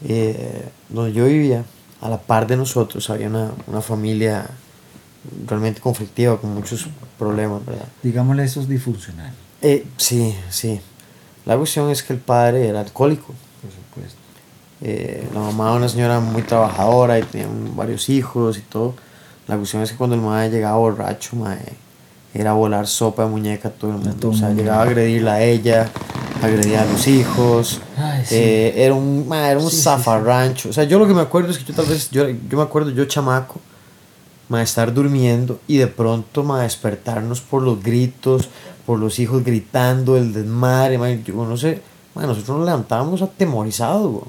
[0.05, 1.65] Eh, donde yo vivía,
[1.99, 4.49] a la par de nosotros, había una, una familia
[5.45, 6.87] realmente conflictiva, con muchos
[7.19, 7.89] problemas, ¿verdad?
[8.01, 9.33] Digámosle, eso es disfuncional.
[9.61, 10.79] Eh, sí, sí.
[11.45, 13.33] La cuestión es que el padre era alcohólico.
[13.61, 14.24] Por supuesto.
[14.81, 18.95] Eh, la mamá era una señora muy trabajadora y tenía varios hijos y todo.
[19.47, 21.37] La cuestión es que cuando el madre llegaba borracho,
[22.33, 24.29] era volar sopa de muñeca a todo el mundo.
[24.29, 25.89] O sea, llegaba a agredirla a ella,
[26.41, 27.79] agredía a los hijos.
[28.31, 30.69] Eh, era un, era un zafarrancho.
[30.69, 32.63] O sea, yo lo que me acuerdo es que yo tal vez, yo, yo me
[32.63, 33.61] acuerdo yo chamaco,
[34.49, 38.49] ma, estar durmiendo y de pronto ma, despertarnos por los gritos,
[38.85, 40.97] por los hijos gritando, el desmadre.
[40.97, 41.81] Ma, yo no sé,
[42.15, 44.23] ma, nosotros nos levantábamos atemorizados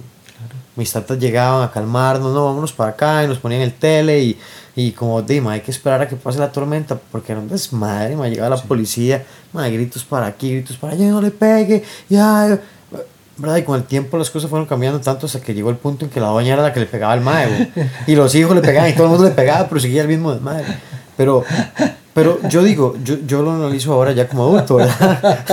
[0.76, 4.38] mis tatas llegaban a calmarnos, no, vámonos para acá y nos ponían el tele y,
[4.76, 8.14] y como, dime, hay que esperar a que pase la tormenta porque era un desmadre,
[8.14, 12.58] me llegaba la policía, ma, gritos para aquí, gritos para allá, no le pegue, ya,
[13.38, 13.56] ¿verdad?
[13.56, 16.10] Y con el tiempo las cosas fueron cambiando tanto hasta que llegó el punto en
[16.10, 17.72] que la doña era la que le pegaba al mae,
[18.06, 20.32] y los hijos le pegaban y todo el mundo le pegaba, pero seguía el mismo
[20.32, 20.66] desmadre.
[21.16, 21.44] Pero
[22.16, 25.44] pero yo digo, yo, yo lo analizo ahora ya como adulto, ¿verdad?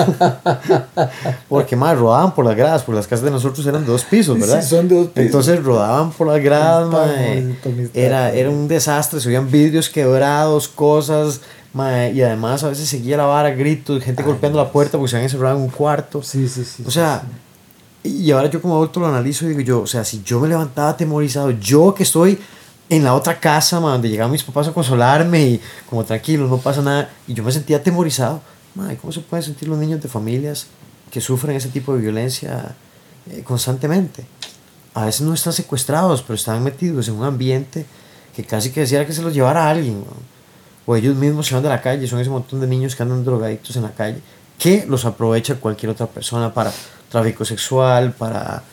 [1.49, 4.61] Porque más rodaban por las gradas, porque las casas de nosotros eran dos pisos, ¿verdad?
[4.61, 5.26] Sí, son dos pisos.
[5.26, 7.57] Entonces rodaban por las gradas, mae.
[7.93, 11.41] Era, era un desastre, se oían vidrios quebrados, cosas,
[11.74, 15.18] mae, y además a veces seguía la vara, gritos, gente golpeando la puerta porque se
[15.18, 16.24] habían encerrado en un cuarto.
[16.24, 16.82] Sí, sí, sí.
[16.88, 17.24] O sea,
[18.05, 20.47] y ahora yo como adulto lo analizo y digo yo, o sea, si yo me
[20.47, 22.39] levantaba atemorizado, yo que estoy
[22.89, 26.81] en la otra casa, donde llegaban mis papás a consolarme y como tranquilo, no pasa
[26.81, 27.09] nada.
[27.27, 28.41] Y yo me sentía atemorizado.
[29.01, 30.67] ¿Cómo se pueden sentir los niños de familias
[31.11, 32.75] que sufren ese tipo de violencia
[33.29, 34.25] eh, constantemente?
[34.95, 37.86] A veces no están secuestrados, pero están metidos en un ambiente
[38.36, 40.03] que casi que decía que se los llevara a alguien.
[40.86, 43.23] O ellos mismos se van de la calle, son ese montón de niños que andan
[43.23, 44.19] drogadictos en la calle,
[44.57, 46.71] que los aprovecha cualquier otra persona para
[47.09, 48.63] tráfico sexual, para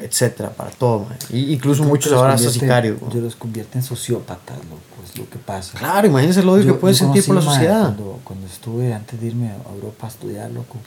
[0.00, 1.06] etcétera, para todo.
[1.30, 2.98] incluso muchos ahora hasta sicarios.
[3.12, 4.58] Yo los convierte en sociópatas,
[5.04, 5.78] es lo que pasa.
[5.78, 7.94] Claro, imagínense lo que puede sentir por la sociedad.
[7.94, 10.78] Cuando, cuando, estuve, antes de irme a Europa a estudiar, loco,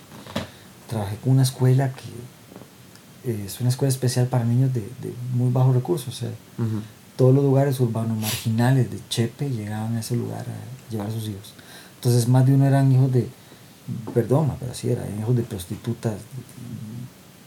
[0.88, 5.52] trabajé con una escuela que eh, es una escuela especial para niños de, de muy
[5.52, 6.08] bajos recursos.
[6.08, 6.30] O sea,
[7.16, 11.28] todos los lugares urbanos marginales de Chepe llegaban a ese lugar a llevar a sus
[11.28, 11.54] hijos.
[11.96, 13.28] Entonces, más de uno eran hijos de,
[14.14, 16.14] perdón, pero así era, hijos de prostitutas,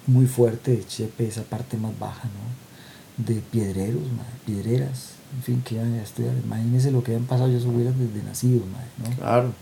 [0.06, 3.24] muy fuerte de Chepe, esa parte más baja, ¿no?
[3.24, 4.02] De piedreros,
[4.44, 6.34] piedreras, en fin, que iban a estudiar.
[6.44, 9.16] Imagínense lo que habían pasado ellos hubieran desde nacidos, ¿no?
[9.16, 9.52] Claro,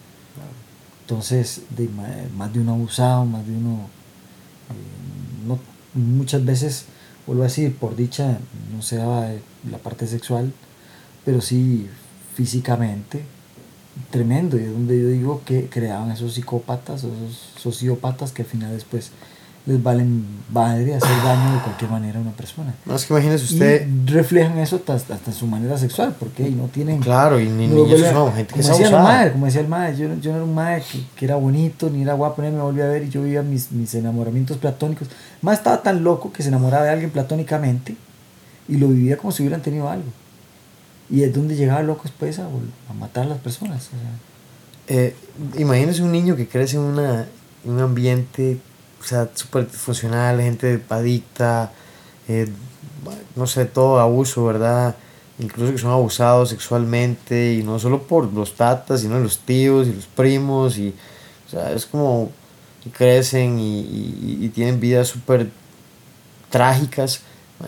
[1.03, 1.89] Entonces, de,
[2.37, 3.89] más de uno abusado, más de uno.
[4.71, 5.59] Eh, no,
[5.95, 6.87] muchas veces,
[7.27, 8.39] vuelvo a decir, por dicha,
[8.75, 9.29] no se daba
[9.71, 10.53] la parte sexual,
[11.25, 11.89] pero sí
[12.35, 13.25] físicamente,
[14.11, 14.59] tremendo.
[14.59, 19.11] Y es donde yo digo que creaban esos psicópatas, esos sociópatas que al final después
[19.71, 22.75] les valen madre hacer daño de cualquier manera a una persona.
[22.85, 23.87] No, es que imagínese usted.
[23.89, 27.01] Y reflejan eso hasta, hasta su manera sexual, porque no tienen.
[27.01, 29.69] Claro, y ni, ni eso no, gente que como decía el madre, Como decía el
[29.69, 32.51] madre, yo, yo no era un madre que, que, era bonito, ni era guapo, ni
[32.51, 35.09] me volví a ver y yo vivía mis, mis enamoramientos platónicos.
[35.41, 37.95] Más estaba tan loco que se enamoraba de alguien platónicamente
[38.69, 40.09] y lo vivía como si hubieran tenido algo.
[41.09, 42.47] Y es donde llegaba loco después a,
[42.89, 43.89] a matar a las personas.
[43.89, 44.97] O sea.
[44.97, 45.15] eh,
[45.59, 47.27] imagínese un niño que crece en, una,
[47.65, 48.59] en un ambiente
[49.01, 51.73] o sea, súper funcional, gente adicta,
[52.29, 52.49] eh,
[53.35, 54.95] no sé, todo abuso, ¿verdad?
[55.39, 59.95] Incluso que son abusados sexualmente y no solo por los tatas, sino los tíos y
[59.95, 60.95] los primos y,
[61.47, 62.31] o sea, es como
[62.93, 65.49] crecen y, y, y tienen vidas súper
[66.51, 67.23] trágicas.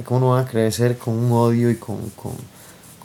[0.04, 2.32] ¿Cómo no van a crecer con un odio y con, con,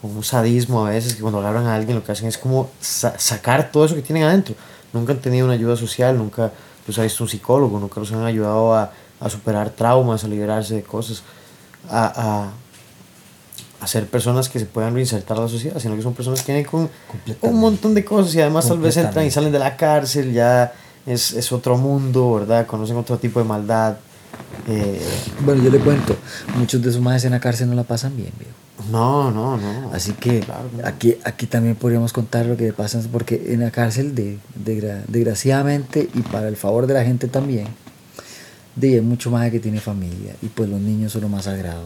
[0.01, 2.69] con, un sadismo a veces que cuando agarran a alguien lo que hacen es como
[2.79, 4.55] sa sacar todo eso que tienen adentro?
[4.93, 6.53] Nunca han tenido una ayuda social, nunca
[6.87, 10.75] los ha visto un psicólogo, nunca los han ayudado a, a superar traumas, a liberarse
[10.75, 11.23] de cosas,
[11.89, 12.51] a,
[13.79, 16.41] a, a, ser personas que se puedan reinsertar a la sociedad, sino que son personas
[16.43, 16.89] que vienen con
[17.41, 20.73] un montón de cosas y además tal vez entran y salen de la cárcel, ya
[21.05, 22.65] es, es otro mundo, ¿verdad?
[22.65, 23.97] Conocen otro tipo de maldad.
[24.67, 25.01] Eh,
[25.41, 26.15] bueno, yo le cuento,
[26.57, 28.66] muchos de sus madres en la cárcel no la pasan bien, viejo.
[28.91, 29.91] No, no, no.
[29.91, 30.85] Así que claro, no.
[30.87, 36.09] aquí, aquí también podríamos contar lo que pasa, porque en la cárcel, de, de, desgraciadamente,
[36.13, 37.67] y para el favor de la gente también,
[38.75, 41.85] de, mucho más que tiene familia, y pues los niños son lo más sagrado.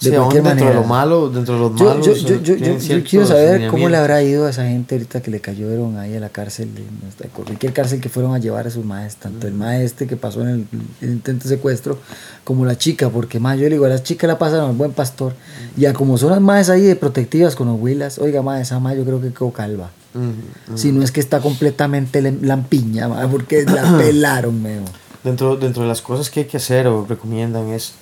[0.00, 0.70] De sí, cualquier dentro manera.
[0.70, 2.06] de lo malo, dentro de los malos.
[2.06, 5.20] Yo, yo, yo, yo, yo quiero saber cómo le habrá ido a esa gente ahorita
[5.20, 8.70] que le cayeron ahí a la cárcel, de cualquier cárcel que fueron a llevar a
[8.70, 10.66] sus maestros, tanto el maestro que pasó en el,
[11.00, 11.98] el, intento de secuestro,
[12.44, 14.92] como la chica, porque más yo le digo, a la chica la pasaron al buen
[14.92, 15.32] pastor,
[15.76, 18.78] y a como son las madres ahí de protectivas con los huilas, oiga, madre, esa
[18.78, 19.90] madre yo creo que quedó calva.
[20.14, 20.76] Uh -huh.
[20.76, 24.84] Si no es que está completamente lampiña, porque la pelaron, meo.
[25.24, 27.94] Dentro, dentro de las cosas que hay que hacer o recomiendan es.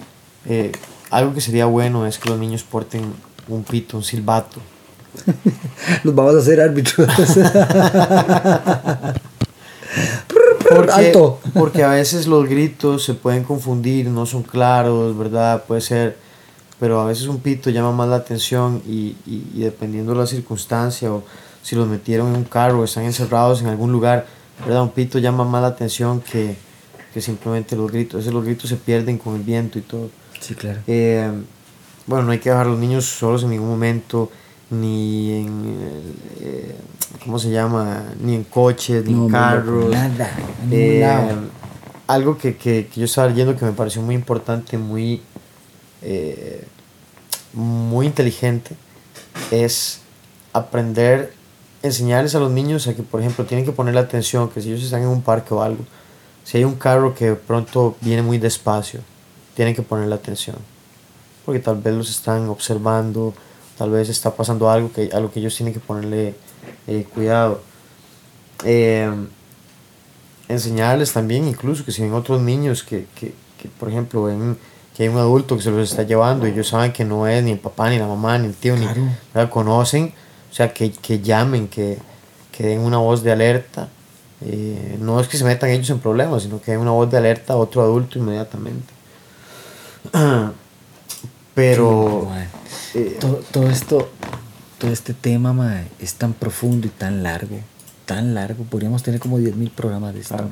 [0.44, 0.72] Eh,
[1.10, 3.12] algo que sería bueno es que los niños porten
[3.48, 4.60] un pito, un silbato.
[6.04, 7.08] los vamos a hacer árbitros.
[10.68, 11.40] porque, Alto.
[11.54, 15.64] porque a veces los gritos se pueden confundir, no son claros, ¿verdad?
[15.64, 16.18] Puede ser,
[16.78, 20.26] pero a veces un pito llama más la atención y, y, y dependiendo de la
[20.26, 21.22] circunstancia o
[21.62, 24.26] si los metieron en un carro o están encerrados en algún lugar,
[24.64, 24.82] ¿verdad?
[24.82, 26.56] Un pito llama más la atención que,
[27.12, 28.14] que simplemente los gritos.
[28.14, 30.10] A veces los gritos se pierden con el viento y todo.
[30.40, 30.80] Sí, claro.
[30.86, 31.30] Eh,
[32.06, 34.30] bueno, no hay que dejar a los niños solos en ningún momento,
[34.70, 36.76] ni en, eh,
[37.24, 38.04] ¿cómo se llama?
[38.20, 39.90] Ni en coches, ni no, en carros.
[39.90, 40.30] Nada,
[40.70, 41.34] eh,
[42.06, 45.22] algo que, que, que, yo estaba leyendo que me pareció muy importante, muy,
[47.52, 48.76] muy inteligente,
[49.50, 50.00] es
[50.52, 51.32] aprender,
[51.82, 54.84] enseñarles a los niños a que, por ejemplo, tienen que ponerle atención, que si ellos
[54.84, 55.84] están en un parque o algo,
[56.44, 59.00] si hay un carro que pronto viene muy despacio,
[59.56, 60.56] tienen que ponerle atención.
[61.44, 63.34] Porque tal vez los están observando,
[63.78, 66.34] tal vez está pasando algo que, a lo que ellos tienen que ponerle
[66.86, 67.60] eh, cuidado.
[68.64, 69.10] Eh,
[70.48, 74.56] enseñarles también, incluso que si ven otros niños que, que, que, por ejemplo, ven
[74.96, 77.42] que hay un adulto que se los está llevando y ellos saben que no es
[77.42, 78.98] ni el papá, ni la mamá, ni el tío, claro.
[78.98, 79.50] ni ¿verdad?
[79.50, 80.14] conocen,
[80.50, 81.98] o sea, que, que llamen, que,
[82.50, 83.88] que den una voz de alerta.
[84.40, 87.18] Eh, no es que se metan ellos en problemas, sino que den una voz de
[87.18, 88.95] alerta a otro adulto inmediatamente.
[91.54, 92.28] Pero
[92.92, 94.10] sí, eh, todo, todo, esto,
[94.78, 97.58] todo este tema mae, es tan profundo y tan largo,
[98.04, 98.64] tan largo.
[98.64, 100.34] Podríamos tener como 10.000 programas de esto.
[100.34, 100.50] Claro.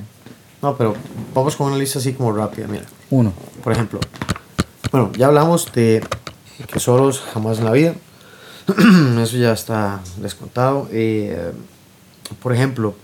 [0.63, 0.95] No, pero
[1.35, 2.67] vamos con una lista así como rápida.
[2.67, 4.01] Mira, uno, por ejemplo,
[4.91, 6.03] bueno, ya hablamos de
[6.73, 7.95] que solos jamás en la vida.
[9.21, 10.89] Eso ya está descontado.
[10.91, 11.53] Eh,
[12.43, 12.95] por ejemplo,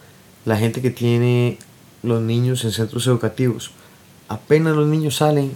[0.46, 1.58] la gente que tiene
[2.02, 3.72] los niños en centros educativos.
[4.28, 5.52] Apenas los niños salen,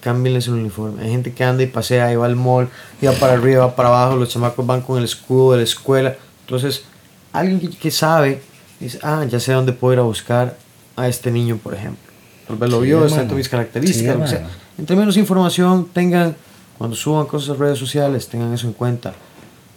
[0.00, 1.02] cámbienles el uniforme.
[1.02, 2.68] Hay gente que anda y pasea y va al mall,
[3.00, 5.64] y va para arriba, va para abajo, los chamacos van con el escudo de la
[5.64, 6.16] escuela.
[6.40, 6.84] Entonces,
[7.32, 8.42] alguien que, sabe,
[8.80, 10.56] dice, ah, ya sé dónde puedo ir a buscar
[10.96, 12.02] a este niño, por ejemplo.
[12.46, 14.16] Tal vez lo vio, está entre mis características.
[14.16, 16.34] Sí, o sea, entre menos información tengan,
[16.78, 19.14] cuando suban cosas a redes sociales, tengan eso en cuenta.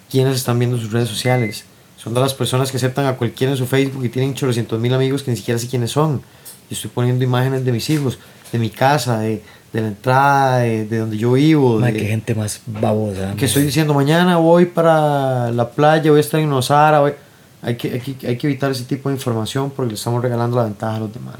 [0.09, 1.65] ¿Quiénes están viendo sus redes sociales?
[1.97, 4.93] Son de las personas que aceptan a cualquiera en su Facebook y tienen 800 mil
[4.93, 6.21] amigos que ni siquiera sé quiénes son.
[6.69, 8.17] Y estoy poniendo imágenes de mis hijos,
[8.51, 9.43] de mi casa, de,
[9.73, 11.79] de la entrada, de, de, donde yo vivo.
[11.83, 13.33] Ay, de, qué gente más babosa.
[13.37, 16.99] Que estoy diciendo, mañana voy para la playa, voy a estar en Osara.
[16.99, 17.13] Voy...
[17.61, 20.57] Hay, que, hay, que, hay que evitar ese tipo de información porque le estamos regalando
[20.57, 21.37] la ventaja a los demás.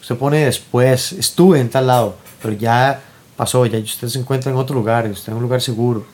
[0.00, 3.00] Usted pone después, estuve en tal lado, pero ya
[3.36, 6.06] pasó, ya usted se encuentra en otro lugar, usted en un lugar seguro.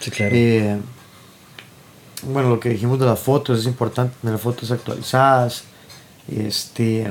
[0.00, 0.34] Sí, claro.
[0.34, 0.78] Eh,
[2.24, 5.64] bueno, lo que dijimos de las fotos, es importante tener fotos actualizadas.
[6.28, 7.10] Este,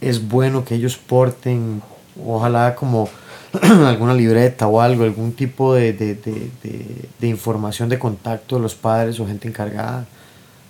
[0.00, 1.82] es bueno que ellos porten,
[2.26, 3.08] ojalá como
[3.86, 6.50] alguna libreta o algo, algún tipo de, de, de,
[7.18, 10.06] de, información de contacto de los padres o gente encargada.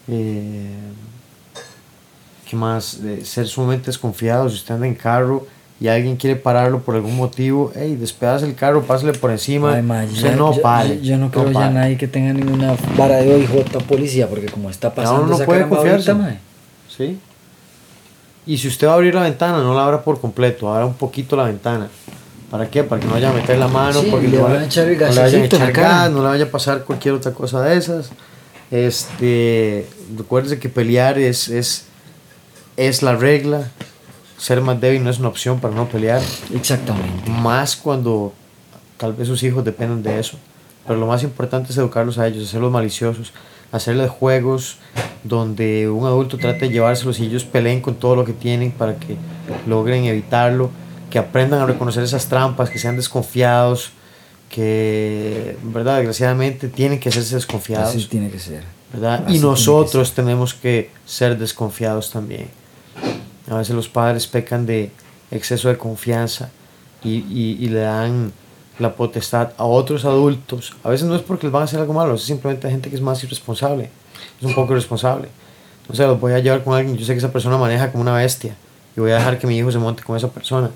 [0.08, 0.70] Eh,
[2.48, 3.00] ¿Qué más?
[3.22, 4.52] ser sumamente desconfiados.
[4.52, 5.46] Si usted anda en carro
[5.80, 9.80] y alguien quiere pararlo por algún motivo, hey, despedas el carro, pásale por encima.
[10.12, 11.00] usted no pare.
[11.00, 14.94] Yo, no creo ya nadie que tenga ninguna vara de OIJ policía, porque como está
[14.94, 16.14] pasando no, no puede confiarse.
[16.88, 17.18] ¿Sí?
[18.46, 20.94] Y si usted va a abrir la ventana, no la abra por completo, abra un
[20.94, 21.88] poquito la ventana.
[22.50, 22.84] ¿Para qué?
[22.84, 25.08] Para que no vaya a meter la mano, porque le, van a echar el no
[25.08, 28.10] le vaya a echar gas, no le vaya a pasar cualquier otra cosa de esas.
[28.70, 31.86] Este, recuérdese que pelear es, es,
[32.76, 33.70] es la regla.
[34.36, 36.20] Ser más débil no es una opción para no pelear.
[36.52, 37.30] Exactamente.
[37.30, 38.34] Más cuando
[38.96, 40.36] tal vez sus hijos dependen de eso.
[40.86, 43.32] Pero lo más importante es educarlos a ellos, hacerlos maliciosos,
[43.72, 44.78] hacerles juegos
[45.24, 48.96] donde un adulto trate de llevárselos y ellos peleen con todo lo que tienen para
[48.96, 49.16] que
[49.66, 50.70] logren evitarlo
[51.12, 53.90] que aprendan a reconocer esas trampas, que sean desconfiados,
[54.48, 55.96] que, ¿verdad?
[55.96, 57.90] Desgraciadamente tienen que hacerse desconfiados.
[57.90, 58.64] Así tiene que ser.
[58.92, 59.26] ¿verdad?
[59.28, 62.48] y nosotros tenemos que ser desconfiados también.
[63.50, 64.90] A veces los padres pecan de
[65.30, 66.50] exceso de confianza
[67.04, 68.32] y, y, y, le dan
[68.78, 70.74] la potestad a otros adultos.
[70.82, 72.96] A veces no es porque les van a hacer algo malo, es simplemente gente que
[72.96, 73.90] es más irresponsable,
[74.40, 75.28] es un poco irresponsable.
[75.88, 78.02] O sea, los voy a llevar con alguien, yo sé que esa persona maneja como
[78.02, 78.56] una bestia
[78.96, 80.70] y voy a dejar que mi hijo se monte con esa persona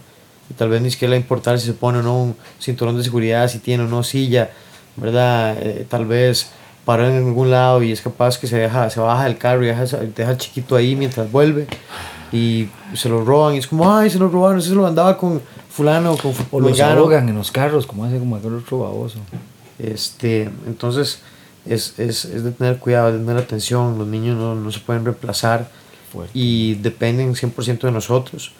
[0.50, 3.04] y tal vez ni siquiera le importar si se pone o no un cinturón de
[3.04, 4.50] seguridad, si tiene o no silla,
[4.96, 5.56] ¿verdad?
[5.60, 6.50] Eh, tal vez
[6.84, 9.66] para en algún lado y es capaz que se deja se baja del carro y
[9.66, 11.66] deja, deja al chiquito ahí mientras vuelve
[12.32, 15.42] y se lo roban y es como, ay, se lo robaron, se lo andaba con
[15.76, 19.18] fulano o con O los ahogan en los carros, como hace como aquel otro baboso.
[19.78, 21.20] Este, entonces
[21.66, 25.04] es, es, es, de tener cuidado, de tener atención, los niños no, no se pueden
[25.04, 25.68] reemplazar
[26.32, 28.52] y dependen 100% de nosotros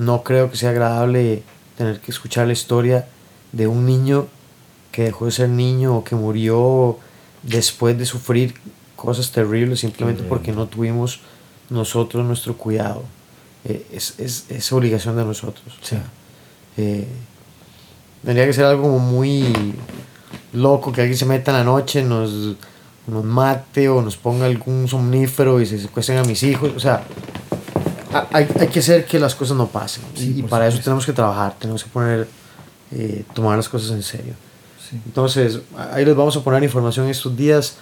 [0.00, 1.42] no creo que sea agradable
[1.76, 3.06] tener que escuchar la historia
[3.52, 4.28] de un niño
[4.92, 6.98] que dejó de ser niño o que murió
[7.42, 8.54] después de sufrir
[8.96, 11.20] cosas terribles simplemente porque no tuvimos
[11.68, 13.04] nosotros nuestro cuidado.
[13.64, 15.76] Eh, es, es, es, obligación de nosotros.
[16.80, 17.06] Eh,
[18.24, 19.74] tendría que ser algo muy
[20.52, 22.56] loco, que alguien se meta en la noche, nos,
[23.06, 26.72] nos mate o nos ponga algún somnífero y se secuestren a mis hijos.
[26.74, 27.04] O sea,
[28.32, 30.02] hay, hay, que hacer que las cosas no pasen.
[30.16, 32.28] y para eso tenemos que trabajar, tenemos que poner,
[32.92, 34.34] eh, tomar las cosas en serio.
[35.06, 35.60] Entonces,
[35.92, 37.76] ahí les vamos a poner información estos días.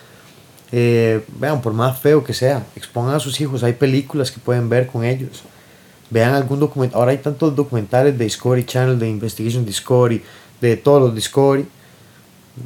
[0.70, 3.62] Eh, vean, por más feo que sea, expongan a sus hijos.
[3.62, 5.42] Hay películas que pueden ver con ellos.
[6.10, 6.98] Vean algún documental.
[6.98, 10.22] Ahora hay tantos documentales de Discovery Channel, de Investigation Discovery,
[10.60, 11.66] de todos los Discovery,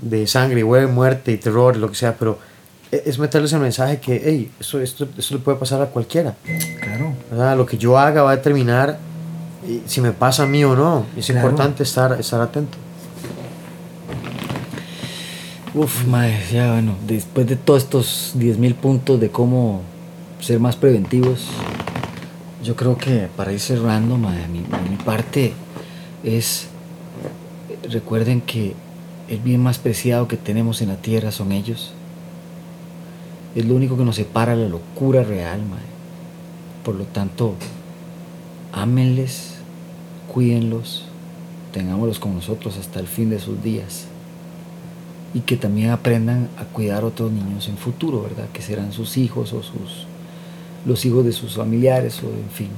[0.00, 2.38] de sangre, muerte y terror, lo que sea, pero
[2.90, 6.34] e, es meterles el mensaje que, hey, esto, esto, esto le puede pasar a cualquiera.
[6.80, 7.56] Claro.
[7.56, 8.98] Lo que yo haga va a determinar
[9.86, 11.06] si me pasa a mí o no.
[11.16, 12.78] Es importante estar, estar atento.
[15.74, 19.80] Uf, madre, ya bueno, después de todos estos 10.000 puntos de cómo
[20.38, 21.46] ser más preventivos,
[22.62, 24.60] yo creo que para ir cerrando, madre, mi,
[24.90, 25.52] mi parte
[26.22, 26.68] es,
[27.90, 28.74] recuerden que
[29.28, 31.94] el bien más preciado que tenemos en la tierra son ellos
[33.54, 35.84] es lo único que nos separa la locura real, madre.
[36.84, 37.54] Por lo tanto,
[38.72, 39.54] ámenles,
[40.32, 41.04] cuídenlos,
[41.72, 44.06] tengámoslos con nosotros hasta el fin de sus días.
[45.34, 48.48] Y que también aprendan a cuidar a otros niños en futuro, ¿verdad?
[48.52, 50.06] Que serán sus hijos o sus,
[50.84, 52.68] los hijos de sus familiares o en fin.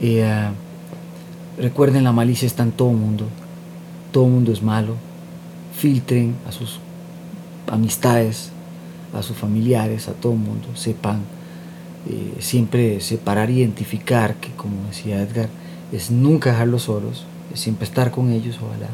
[0.00, 0.50] Eh,
[1.58, 3.26] recuerden, la malicia está en todo mundo.
[4.10, 4.94] Todo mundo es malo.
[5.74, 6.78] Filtren a sus
[7.70, 8.50] amistades,
[9.14, 11.20] a sus familiares, a todo mundo, sepan
[12.08, 15.48] eh, siempre separar, identificar, que como decía Edgar,
[15.92, 18.88] es nunca dejarlos solos, es siempre estar con ellos, ojalá.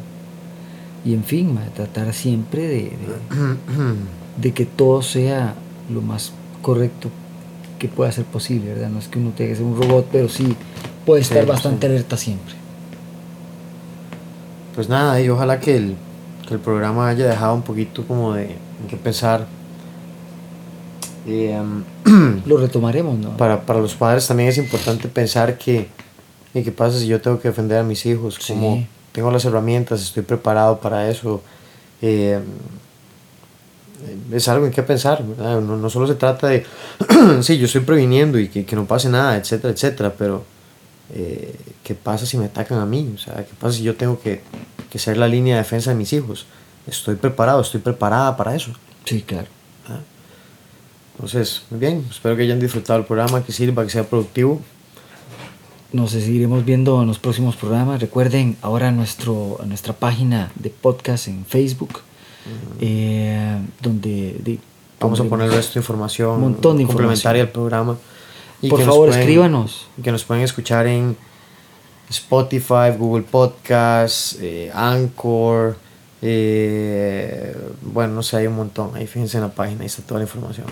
[1.05, 2.93] Y en fin, tratar siempre de,
[4.41, 5.55] de, que todo sea
[5.93, 7.09] lo más correcto
[7.79, 8.89] que pueda ser posible, ¿verdad?
[8.89, 10.57] No es que uno tenga que ser un robot, pero sí
[11.07, 12.55] puede estar bastante alerta siempre.
[14.75, 15.97] Pues nada, y ojalá que el,
[16.47, 18.57] que el programa haya dejado un poquito como de
[18.89, 19.47] que pensar
[21.27, 21.61] eh,
[22.47, 23.37] lo retomaremos, ¿no?
[23.37, 25.89] Para, para, los padres también es importante pensar que,
[26.53, 28.39] ¿qué pasa si yo tengo que defender a mis hijos?
[28.47, 31.43] Como tengo las herramientas, estoy preparado para eso.
[32.01, 32.41] Eh,
[34.33, 36.65] es algo en que pensar, No, no, solo se trata de,
[37.43, 40.45] sí, yo estoy previniendo y que, que no pase nada, etcétera, etcétera, pero
[41.15, 43.13] eh, ¿qué pasa si me atacan a mí?
[43.15, 44.43] O sea, ¿qué pasa si yo tengo que,
[44.91, 46.47] que ser la línea de defensa de mis hijos?
[46.87, 48.73] Estoy preparado, estoy preparada para eso.
[49.05, 49.49] Sí, claro.
[51.19, 54.61] Entonces, muy bien, espero que hayan disfrutado el programa, que sirva, que sea productivo.
[55.93, 58.01] nos seguiremos viendo en los próximos programas.
[58.01, 62.03] Recuerden ahora nuestro, nuestra página de podcast en Facebook,
[62.81, 64.59] eh, donde
[65.01, 67.97] vamos a poner esta información un montón de complementaria al programa.
[68.61, 69.87] Y Por favor, escríbanos.
[70.03, 71.17] Que nos pueden escuchar en
[72.11, 75.77] Spotify, Google Podcasts, eh, Anchor.
[76.21, 78.91] Eh, bueno, no sé, hay un montón.
[78.95, 80.67] Ahí fíjense en la página, ahí está toda la información.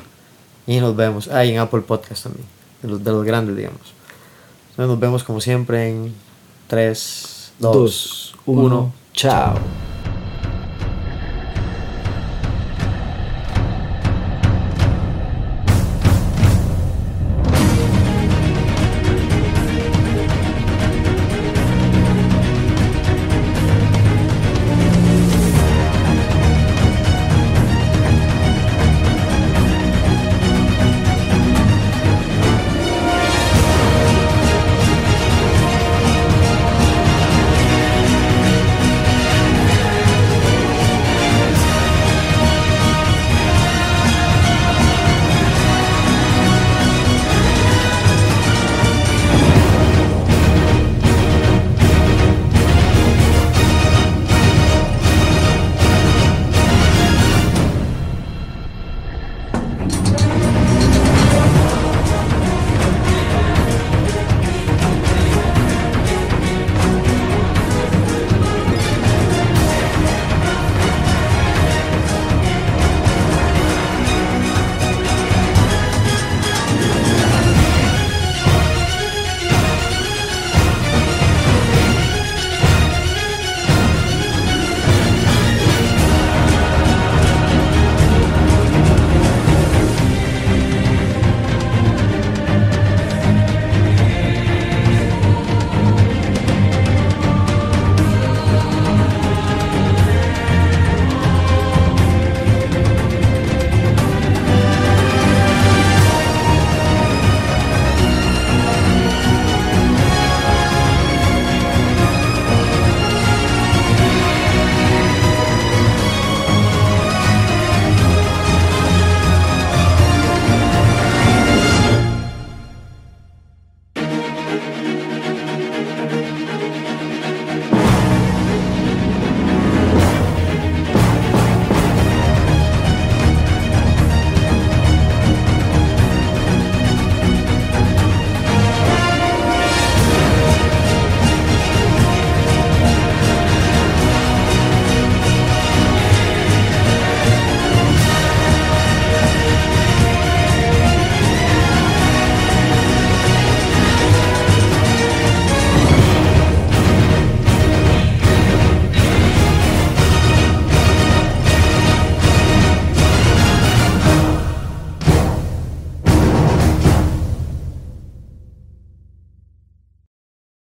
[0.67, 1.29] Y nos vemos.
[1.29, 2.47] ahí en Apple Podcast también,
[2.83, 3.97] de los, de los grandes, digamos
[4.85, 6.15] nos vemos como siempre en
[6.69, 8.93] 3, 2, 1.
[9.15, 9.55] Chao.